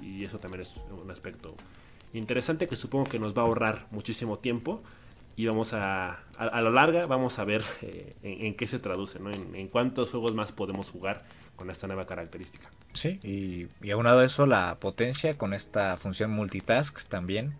[0.02, 1.56] Y eso también es un aspecto
[2.12, 4.82] interesante que supongo que nos va a ahorrar muchísimo tiempo
[5.36, 9.30] y vamos a, a, lo larga vamos a ver eh, en, qué se traduce, ¿no?
[9.30, 11.24] En, cuántos juegos más podemos jugar
[11.56, 12.70] con esta nueva característica.
[12.94, 17.54] Sí, y, y aunado a eso la potencia con esta función multitask también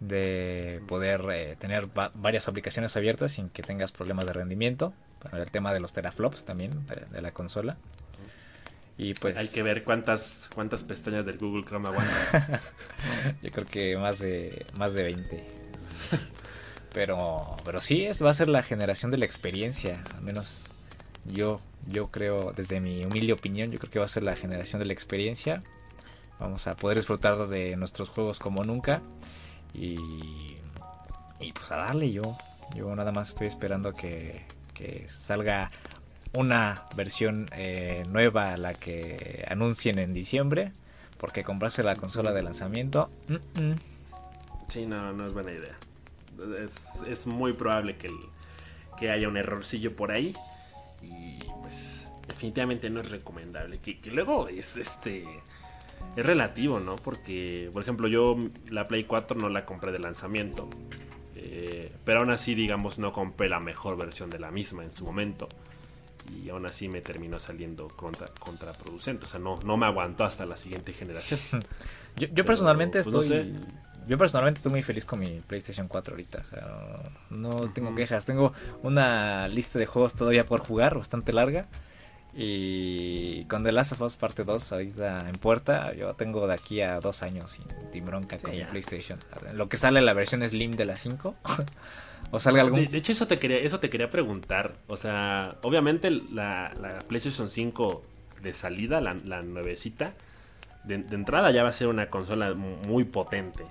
[0.00, 4.92] de poder eh, tener varias aplicaciones abiertas sin que tengas problemas de rendimiento.
[5.32, 6.70] El tema de los teraflops también
[7.10, 7.76] de, la consola.
[8.98, 12.62] Y pues hay que ver cuántas cuántas pestañas del Google Chrome aguanta.
[13.42, 15.44] Yo creo que más de más de 20.
[16.96, 20.68] Pero pero sí es va a ser la generación de la experiencia, al menos
[21.26, 24.78] yo yo creo desde mi humilde opinión, yo creo que va a ser la generación
[24.78, 25.62] de la experiencia.
[26.40, 29.02] Vamos a poder disfrutar de nuestros juegos como nunca
[29.74, 30.56] y,
[31.38, 32.38] y pues a darle yo.
[32.74, 35.70] Yo nada más estoy esperando que, que salga
[36.32, 40.72] una versión eh, nueva la que anuncien en diciembre.
[41.18, 43.10] Porque comprarse la consola de lanzamiento.
[44.68, 45.72] Sí, no, no es buena idea.
[46.62, 48.10] Es, es muy probable que,
[48.98, 50.34] que haya un errorcillo por ahí.
[51.02, 53.78] Y pues definitivamente no es recomendable.
[53.78, 55.24] Que, que luego es este
[56.16, 56.96] es relativo, ¿no?
[56.96, 58.36] Porque, por ejemplo, yo
[58.70, 60.68] la Play 4 no la compré de lanzamiento.
[61.34, 65.04] Eh, pero aún así, digamos, no compré la mejor versión de la misma en su
[65.04, 65.48] momento.
[66.34, 69.26] Y aún así me terminó saliendo contra, contraproducente.
[69.26, 71.62] O sea, no, no me aguantó hasta la siguiente generación.
[72.16, 73.54] yo, personalmente pues, estoy.
[74.06, 76.38] Yo personalmente estoy muy feliz con mi PlayStation 4 ahorita.
[76.38, 78.24] O sea, no tengo quejas.
[78.24, 78.52] Tengo
[78.82, 81.66] una lista de juegos todavía por jugar, bastante larga.
[82.38, 86.82] Y con The Last of Us parte 2 ahorita en puerta, yo tengo de aquí
[86.82, 87.58] a dos años
[87.92, 89.18] sin, bronca con mi PlayStation.
[89.54, 91.34] Lo que sale la versión Slim de la 5.
[92.30, 92.90] o salga algún...
[92.90, 94.74] De, hecho, eso te, quería, eso te quería preguntar.
[94.86, 96.74] O sea, obviamente la,
[97.08, 98.02] PlayStation 5
[98.42, 100.12] de salida, la, nuevecita,
[100.84, 103.64] de, entrada ya va a ser una consola muy potente.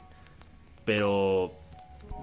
[0.85, 1.51] Pero,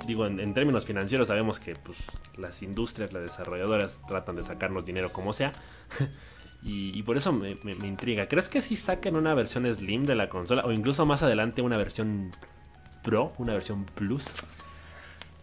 [0.06, 1.98] digo, en, términos financieros sabemos que pues,
[2.36, 5.52] las industrias, las desarrolladoras tratan de sacarnos dinero como sea.
[6.64, 8.28] Y, por eso me, intriga.
[8.28, 10.62] ¿Crees que si saquen una versión Slim de la consola?
[10.64, 12.30] O incluso más adelante una versión
[13.02, 14.26] Pro, una versión Plus.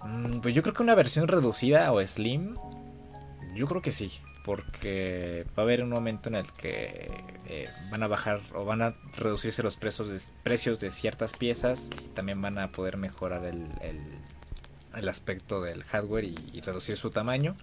[0.01, 2.55] Mm, pues yo creo que una versión reducida o Slim.
[3.53, 4.13] Yo creo que sí.
[4.49, 7.11] Porque va a haber un momento en el que
[7.47, 11.91] eh, van a bajar o van a reducirse los precios de, precios de ciertas piezas.
[12.03, 13.67] Y también van a poder mejorar el,
[14.93, 17.55] el, aspecto del hardware y reducir su tamaño.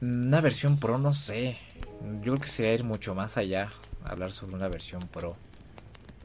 [0.00, 1.58] Una versión Pro, no sé.
[2.02, 3.68] Yo creo que sería ir mucho más allá.
[4.02, 5.36] Hablar sobre una versión Pro.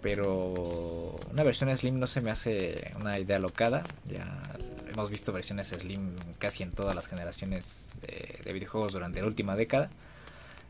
[0.02, 3.84] Pero una versión Slim no se me hace una idea locada.
[4.06, 4.58] Ya
[4.98, 9.90] hemos visto versiones Slim casi en todas las generaciones de, videojuegos durante la última década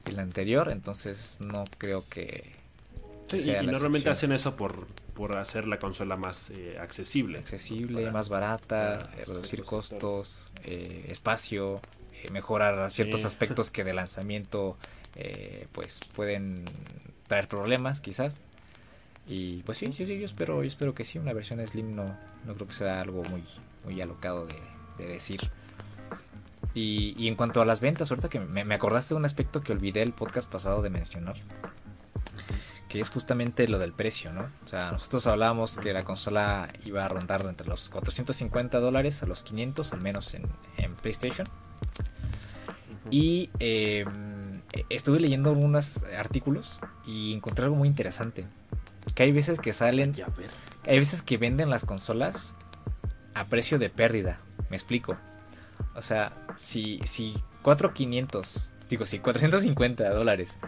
[0.07, 0.69] y la anterior.
[0.69, 2.51] Entonces no creo que.
[3.31, 7.39] y, normalmente hacen eso por, por hacer la consola más eh, accesible.
[7.39, 11.81] Accesible, más barata, eh, reducir costos, eh, espacio.
[12.23, 14.77] Eh, mejorar ciertos aspectos que de lanzamiento
[15.15, 16.65] eh, pues pueden
[17.27, 18.41] traer problemas quizás.
[19.27, 22.17] Y pues sí, sí, sí, yo espero, yo espero que sí, una versión Slim no,
[22.45, 23.43] no creo que sea algo muy,
[23.87, 25.49] muy alocado de, decir.
[26.73, 29.71] Y, en cuanto a las ventas, ahorita que me, me, acordaste de un aspecto que
[29.71, 31.35] olvidé el podcast pasado de mencionar.
[32.89, 34.41] Que es justamente lo del precio, ¿no?
[34.41, 39.25] O sea, nosotros hablábamos que la consola iba a rondar entre los 450 dólares a
[39.25, 40.43] los 500, al menos en,
[40.77, 41.47] en PlayStation.
[43.09, 48.45] Y em, estuve leyendo algunos artículos y encontré algo muy interesante.
[49.15, 50.13] Que hay veces que salen...
[50.85, 52.55] Hay veces que venden las consolas
[53.39, 54.39] a precio de pérdida.
[54.69, 55.17] Me explico.
[55.95, 60.59] O sea, si, si 4500 digo, si 450 dólares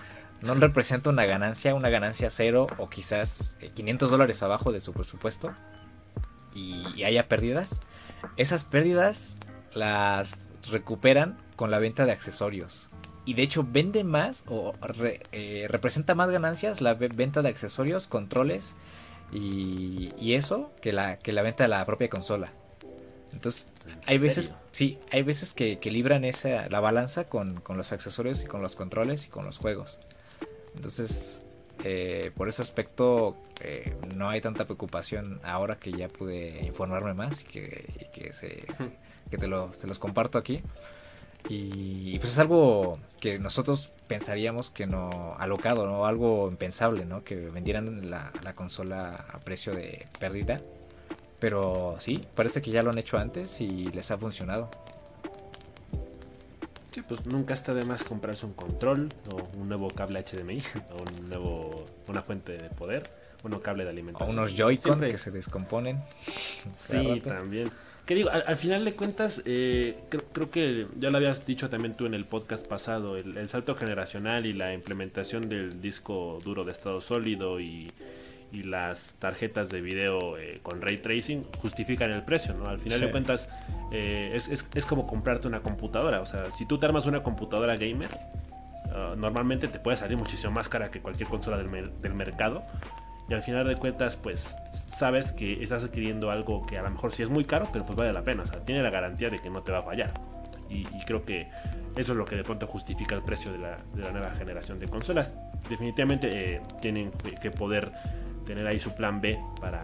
[0.42, 5.54] no representa una ganancia, una ganancia cero o quizás 500 dólares abajo de su presupuesto
[6.54, 7.82] y, haya pérdidas,
[8.38, 9.38] esas pérdidas
[9.74, 12.90] las recuperan con la venta de accesorios.
[13.26, 14.74] Y de hecho vende más o
[15.32, 18.76] eh, representa más ganancias la venta de accesorios, controles
[19.32, 22.52] y, eso que la, que la venta de la propia consola.
[23.34, 23.68] Entonces,
[24.06, 28.62] hay veces, sí, hay veces que, libran esa, la balanza con, los accesorios y con
[28.62, 30.00] los controles y con los juegos.
[30.76, 31.42] Entonces,
[31.84, 37.42] eh, por ese aspecto, eh, no hay tanta preocupación ahora que ya pude informarme más
[37.42, 38.66] y que, que, se,
[39.30, 40.62] que te, los comparto aquí.
[41.48, 46.06] Y, pues es algo que nosotros pensaríamos que no, alocado, ¿no?
[46.06, 47.24] Algo impensable, ¿no?
[47.24, 50.60] Que vendieran la, la consola a precio de pérdida
[51.40, 54.70] pero sí, parece que ya lo han hecho antes y les ha funcionado.
[56.92, 61.04] Sí, pues nunca está de más comprarse un control o un nuevo cable HDMI o
[61.04, 63.10] un nuevo, una fuente de poder,
[63.44, 64.38] un cable de alimentación.
[64.38, 66.04] O unos Joy-Con que se descomponen.
[66.74, 67.72] sí, también.
[68.10, 72.08] Que digo, al, final de cuentas, eh, creo, que ya lo habías dicho también tú
[72.08, 76.72] en el podcast pasado, el, el salto generacional y la implementación del disco duro de
[76.72, 77.88] estado sólido y
[78.52, 82.66] y las tarjetas de video eh, con ray tracing justifican el precio, ¿no?
[82.66, 83.50] Al final de cuentas
[83.92, 88.10] eh, es, como comprarte una computadora, o sea, si tú te armas una computadora gamer,
[88.94, 92.64] ah, normalmente te puede salir muchísimo más cara que cualquier consola del, del, mercado.
[93.30, 97.14] Y al final de cuentas, pues sabes que estás adquiriendo algo que a lo mejor
[97.14, 98.44] sí es muy caro, pero pues vale la pena.
[98.44, 100.14] O sea, tiene la garantía de que no te va a fallar.
[100.68, 101.48] Y, creo que
[101.96, 104.80] eso es lo que de pronto justifica el precio de la, de la nueva generación
[104.80, 105.36] de consolas.
[105.68, 107.12] Definitivamente eh, tienen
[107.42, 107.92] que poder
[108.46, 109.82] tener ahí su plan B para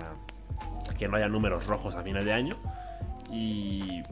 [0.97, 2.55] que no haya números rojos a final de año.
[3.31, 4.03] Y,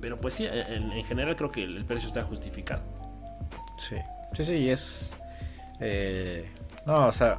[0.00, 2.82] pero pues sí, en, general creo que el, precio está justificado.
[3.78, 3.96] Sí,
[4.32, 5.16] sí, sí, es...
[5.80, 6.48] Eh,
[6.86, 7.38] no, o sea,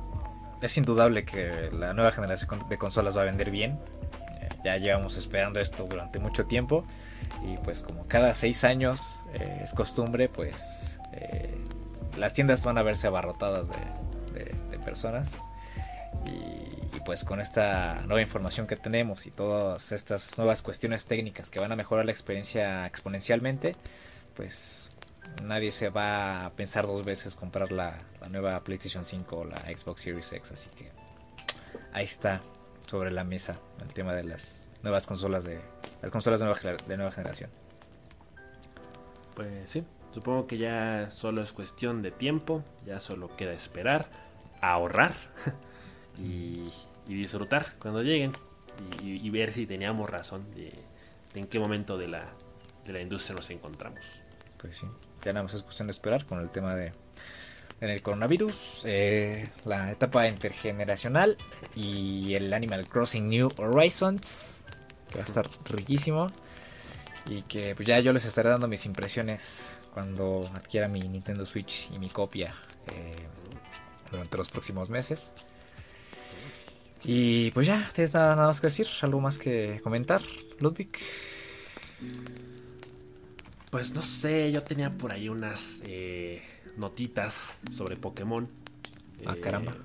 [0.62, 3.80] es indudable que la nueva generación de consolas va a vender bien.
[4.42, 6.86] Eh, ya llevamos esperando esto durante mucho tiempo.
[7.44, 11.00] Y pues como cada seis años eh, es costumbre, pues
[12.16, 15.32] las tiendas van a verse abarrotadas de personas.
[16.26, 21.60] Y, pues con esta nueva información que tenemos y todas estas nuevas cuestiones técnicas que
[21.60, 23.74] van a mejorar la experiencia exponencialmente,
[24.36, 24.90] pues
[25.44, 27.98] nadie se va a pensar dos veces comprar la,
[28.30, 30.52] nueva PlayStation 5 o la Xbox Series X.
[30.52, 30.92] Así que
[31.94, 32.42] ahí está
[32.86, 35.60] sobre la mesa el tema de las nuevas consolas de
[36.02, 37.50] las consolas de nueva, de nueva generación.
[39.36, 44.10] Pues sí, supongo que ya solo es cuestión de tiempo, ya solo queda esperar,
[44.62, 45.14] ahorrar
[46.18, 46.72] y,
[47.08, 48.34] disfrutar cuando lleguen
[49.02, 50.74] y, ver si teníamos razón de,
[51.36, 52.26] en qué momento de la,
[52.86, 54.24] de la industria nos encontramos.
[54.58, 54.88] Pues sí,
[55.28, 56.94] ya nada más es cuestión de esperar con el tema de
[57.80, 61.38] en el coronavirus, eh, la etapa intergeneracional
[61.76, 64.62] y el Animal Crossing New Horizons,
[65.12, 66.28] que va a estar riquísimo.
[67.30, 71.92] Y que pues ya yo les estaré dando mis impresiones cuando adquiera mi Nintendo Switch
[71.92, 72.56] y mi copia
[72.88, 73.16] eh,
[74.10, 75.32] durante los próximos meses.
[77.04, 78.88] Y pues ya, ¿tienes nada, más que decir?
[79.02, 80.22] ¿Algo más que comentar,
[80.60, 80.98] Ludwig?
[83.70, 86.42] Pues no sé, yo tenía por ahí unas eh,
[86.78, 88.48] notitas sobre Pokémon.
[89.26, 89.76] Ah, eh, caramba.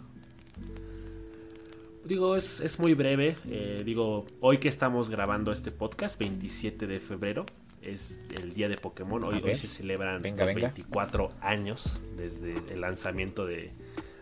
[2.05, 3.37] Digo, es, muy breve.
[3.49, 7.47] Eh, digo, hoy que estamos grabando este podcast, 27 de febrero,
[7.81, 9.23] es el día de Pokémon.
[9.25, 13.73] Hoy, hoy se celebran los 24 años desde el lanzamiento de,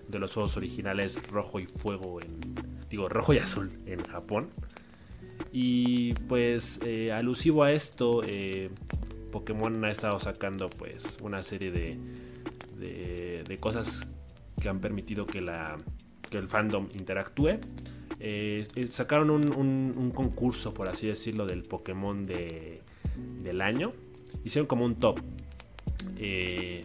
[0.08, 2.38] de los juegos originales Rojo y Fuego en,
[2.90, 4.50] digo, rojo y azul en Japón.
[5.52, 8.70] Y pues eh, alusivo a esto, eh,
[9.30, 11.98] Pokémon ha estado sacando pues una serie de,
[12.78, 14.06] de, cosas
[14.60, 15.76] que han permitido que, la,
[16.28, 17.58] que el fandom interactúe.
[18.22, 19.52] Eh, sacaron un,
[19.96, 22.82] un, concurso, por así decirlo, del Pokémon de,
[23.42, 23.92] del año.
[24.44, 25.20] Hicieron como un top.
[26.18, 26.84] el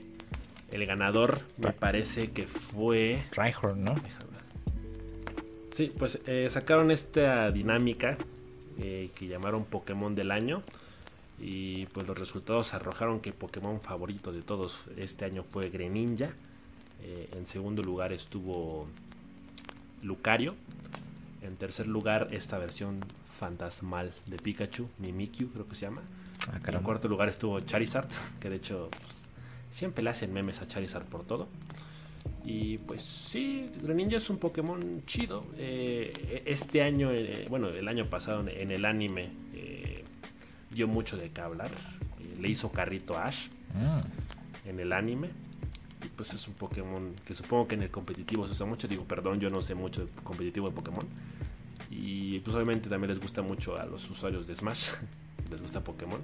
[0.86, 3.22] ganador me parece que fue...
[3.36, 3.96] Rhyhorn, ¿no?
[5.76, 8.14] Sí, pues eh, sacaron esta dinámica
[8.80, 10.64] eh, que llamaron Pokémon del año.
[11.40, 16.32] Y pues los resultados arrojaron que Pokémon favorito de todos este año fue Greninja.
[17.04, 18.88] Eh, en segundo lugar estuvo
[20.02, 20.56] Lucario.
[21.42, 26.02] En tercer lugar esta versión fantasmal de Pikachu, Mimikyu creo que se llama.
[26.50, 28.08] Ah, en cuarto lugar estuvo Charizard,
[28.40, 29.26] que de hecho pues,
[29.72, 31.48] siempre le hacen memes a Charizard por todo.
[32.44, 35.46] Y pues sí, Greninja es un Pokémon chido.
[35.58, 39.30] Eh, este año, eh, bueno, el año pasado en el anime
[40.76, 41.72] dio mucho de qué hablar.
[42.40, 43.48] le hizo carrito a Ash.
[43.78, 44.02] Ah.
[44.66, 45.30] en el anime.
[46.04, 48.88] Y pues es un Pokémon que supongo que en el competitivo se usa mucho.
[48.88, 51.06] Digo, perdón, yo no sé mucho de competitivo de Pokémon.
[51.90, 54.92] Y pues obviamente también les gusta mucho a los usuarios de Smash.
[55.50, 56.22] les gusta Pokémon.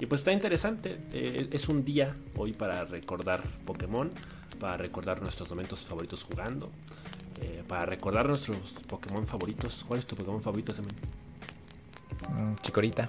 [0.00, 0.98] Y pues está interesante.
[1.12, 4.10] Eh, es un día hoy para recordar Pokémon.
[4.58, 6.70] Para recordar nuestros momentos favoritos jugando.
[7.40, 9.84] Eh, para recordar nuestros Pokémon favoritos.
[9.86, 10.94] ¿Cuál es tu Pokémon favorito, Semen?
[12.28, 13.08] Mm, Chicorita.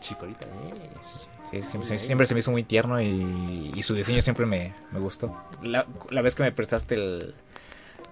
[0.00, 0.74] Chicorita, eh.
[1.50, 5.34] Sí, siempre, se me hizo muy tierno y, su diseño siempre me, gustó.
[5.62, 5.84] La,
[6.22, 7.34] vez que me prestaste el,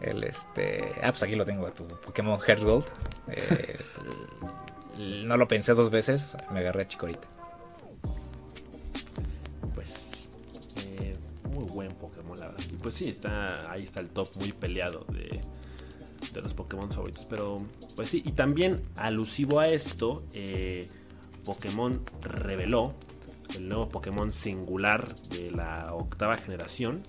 [0.01, 0.93] el este.
[1.03, 2.87] Ah, pues aquí lo tengo, tu Pokémon Heart Gold.
[3.29, 3.79] Eh,
[4.99, 7.29] no lo pensé dos veces, me agarré a Chicorita.
[9.75, 10.29] Pues.
[10.77, 11.17] Eh,
[11.51, 12.65] muy buen Pokémon, la verdad.
[12.71, 15.41] Y pues sí, está ahí está el top muy peleado de,
[16.33, 17.25] de los Pokémon favoritos.
[17.25, 17.59] Pero,
[17.97, 20.89] pues sí, y también alusivo a esto, eh,
[21.45, 22.95] Pokémon reveló
[23.55, 27.03] el nuevo Pokémon singular de la octava generación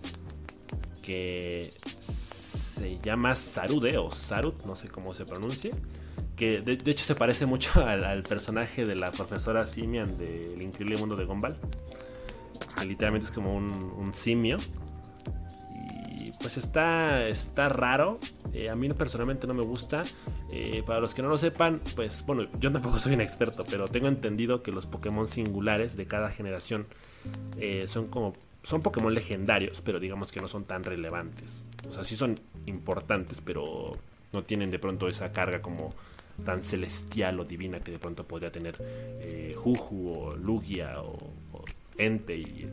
[1.02, 5.72] que se llama Sarude o Sarut, no sé cómo se pronuncia.
[6.36, 11.16] Que de, hecho se parece mucho al, personaje de la profesora Simian del increíble mundo
[11.16, 11.56] de Gumball.
[12.78, 14.58] Que literalmente es como un simio
[16.40, 18.20] pues está, está raro.
[18.54, 20.04] Eh, a mí personalmente no me gusta.
[20.52, 23.88] Eh, para los que no lo sepan, pues bueno, yo tampoco soy un experto, pero
[23.88, 26.88] tengo entendido que los Pokémon singulares de cada generación
[27.58, 28.34] eh, son como...
[28.62, 31.64] Son Pokémon legendarios, pero digamos que no son tan relevantes.
[31.88, 32.36] O sea, sí son
[32.66, 33.94] importantes, pero
[34.34, 35.94] no tienen de pronto esa carga como
[36.44, 38.76] tan celestial o divina que de pronto podría tener
[39.56, 41.32] Juju o Lugia o,
[41.98, 42.70] Ente y,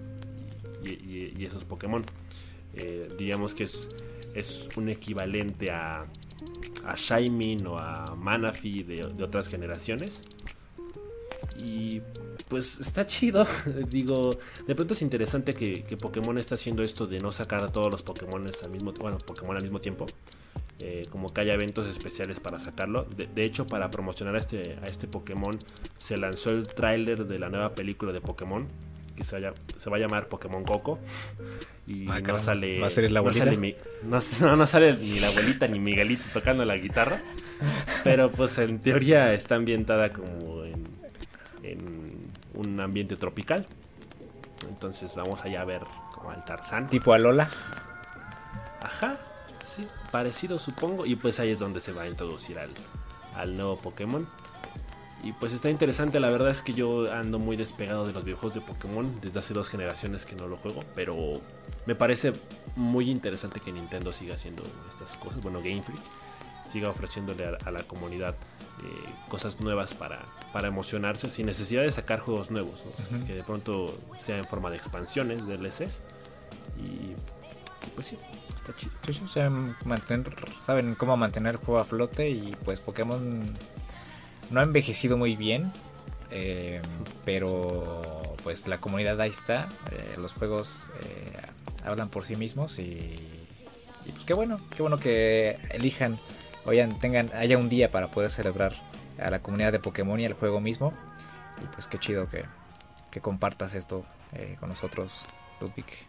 [0.85, 2.03] y esos Pokémon.
[2.77, 3.89] Eh, digamos que es,
[4.35, 6.07] es un equivalente a,
[6.85, 10.23] a Shaimin o a Manafi de, otras generaciones.
[11.65, 12.01] Y
[12.49, 13.47] pues está chido.
[13.89, 17.91] Digo, de pronto es interesante que, Pokémon está haciendo esto de no sacar a todos
[17.91, 20.07] los Pokémon al mismo, bueno, Pokémon al mismo tiempo.
[20.79, 23.05] Eh, como que haya eventos especiales para sacarlo.
[23.05, 25.59] De, hecho, para promocionar a este, a este Pokémon
[25.97, 28.67] se lanzó el tráiler de la nueva película de Pokémon
[29.17, 30.99] que se, va a llamar Pokémon Coco.
[31.87, 32.81] Y ah, no sale.
[32.81, 33.47] ¿Va a ser la abuelita?
[34.03, 37.21] No sale, ni la abuelita ni Miguelito tocando la guitarra.
[38.05, 40.65] Pero pues en teoría está ambientada como
[41.63, 43.67] en, un ambiente tropical.
[44.69, 45.83] Entonces vamos allá a ver
[46.13, 46.89] como al Tarzán.
[46.89, 47.51] ¿Tipo a Lola?
[48.81, 49.17] Ajá,
[49.65, 51.07] sí, parecido supongo.
[51.07, 52.71] Y pues ahí es donde se va a introducir al,
[53.37, 54.27] al nuevo Pokémon.
[55.23, 58.55] Y pues está interesante, la verdad es que yo ando muy despegado de los videojuegos
[58.55, 61.41] de Pokémon desde hace dos generaciones que no lo juego, pero
[61.87, 62.33] me parece
[62.77, 66.01] muy interesante que Nintendo siga haciendo estas cosas, bueno, Game Freak
[66.71, 72.21] siga ofreciéndole a, la comunidad eh, cosas nuevas para, para emocionarse sin necesidad de sacar
[72.21, 72.83] juegos nuevos,
[73.27, 76.01] que de pronto sea en forma de expansiones, DLCs
[76.77, 77.15] y,
[77.95, 78.19] pues sí,
[78.55, 78.93] está chido.
[80.59, 83.45] saben cómo mantener el juego a flote y pues Pokémon
[84.51, 85.73] no ha envejecido muy bien,
[86.31, 86.81] eh,
[87.25, 88.03] pero
[88.43, 91.33] pues la comunidad ahí está, eh, los juegos eh,
[91.85, 93.19] hablan por sí mismos y,
[94.05, 96.19] pues qué bueno, qué bueno que elijan,
[96.65, 98.75] oigan, tengan, haya un día para poder celebrar
[99.19, 100.93] a la comunidad de Pokémon y al juego mismo
[101.63, 102.45] y pues qué chido que,
[103.11, 104.05] que compartas esto
[104.61, 105.25] con nosotros,
[105.61, 106.06] Ludwig.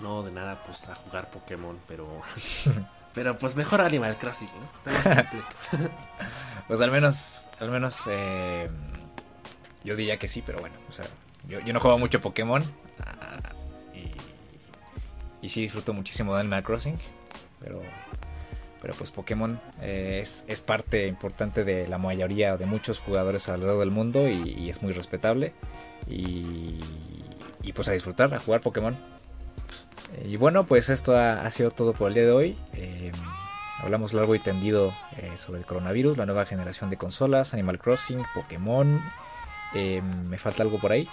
[0.00, 2.22] No, de nada, pues a jugar Pokémon, pero
[3.14, 4.90] pero pues mejor Animal Crossing, ¿no?
[6.68, 8.68] pues al menos, al menos eh,
[9.84, 10.76] yo diría que sí, pero bueno,
[11.48, 12.62] yo, no juego mucho Pokémon
[13.04, 13.40] ah,
[15.42, 16.98] y, sí disfruto muchísimo de Animal Crossing,
[17.60, 17.82] pero,
[18.80, 23.80] pero pues Pokémon eh, es, es, parte importante de la mayoría de muchos jugadores alrededor
[23.80, 25.52] del mundo y, es muy respetable
[26.08, 26.80] y,
[27.62, 28.96] y pues a disfrutar, a jugar Pokémon.
[30.24, 32.58] Y bueno, pues esto ha, sido todo por el día de hoy.
[32.74, 33.12] Eh,
[33.78, 38.22] hablamos largo y tendido eh, sobre el coronavirus, la nueva generación de consolas, Animal Crossing,
[38.34, 39.00] Pokémon.
[39.74, 41.08] Eh, ¿Me falta algo por ahí?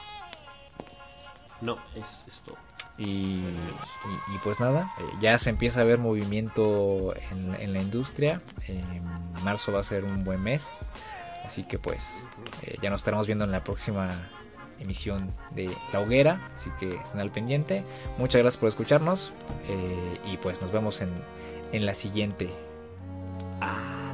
[1.62, 2.56] No, es esto.
[2.98, 3.44] Y,
[4.44, 8.42] pues nada, ya se empieza a ver movimiento en, en la industria.
[9.44, 10.74] marzo va a ser un buen mes.
[11.46, 12.26] Así que pues
[12.82, 14.10] ya nos estaremos viendo en la próxima
[14.80, 17.84] emisión de La Hoguera, así que estén al pendiente.
[18.18, 19.34] Muchas gracias por escucharnos
[19.70, 21.10] eh, y pues nos vemos en,
[21.72, 22.50] en la siguiente.
[23.62, 24.07] Ah.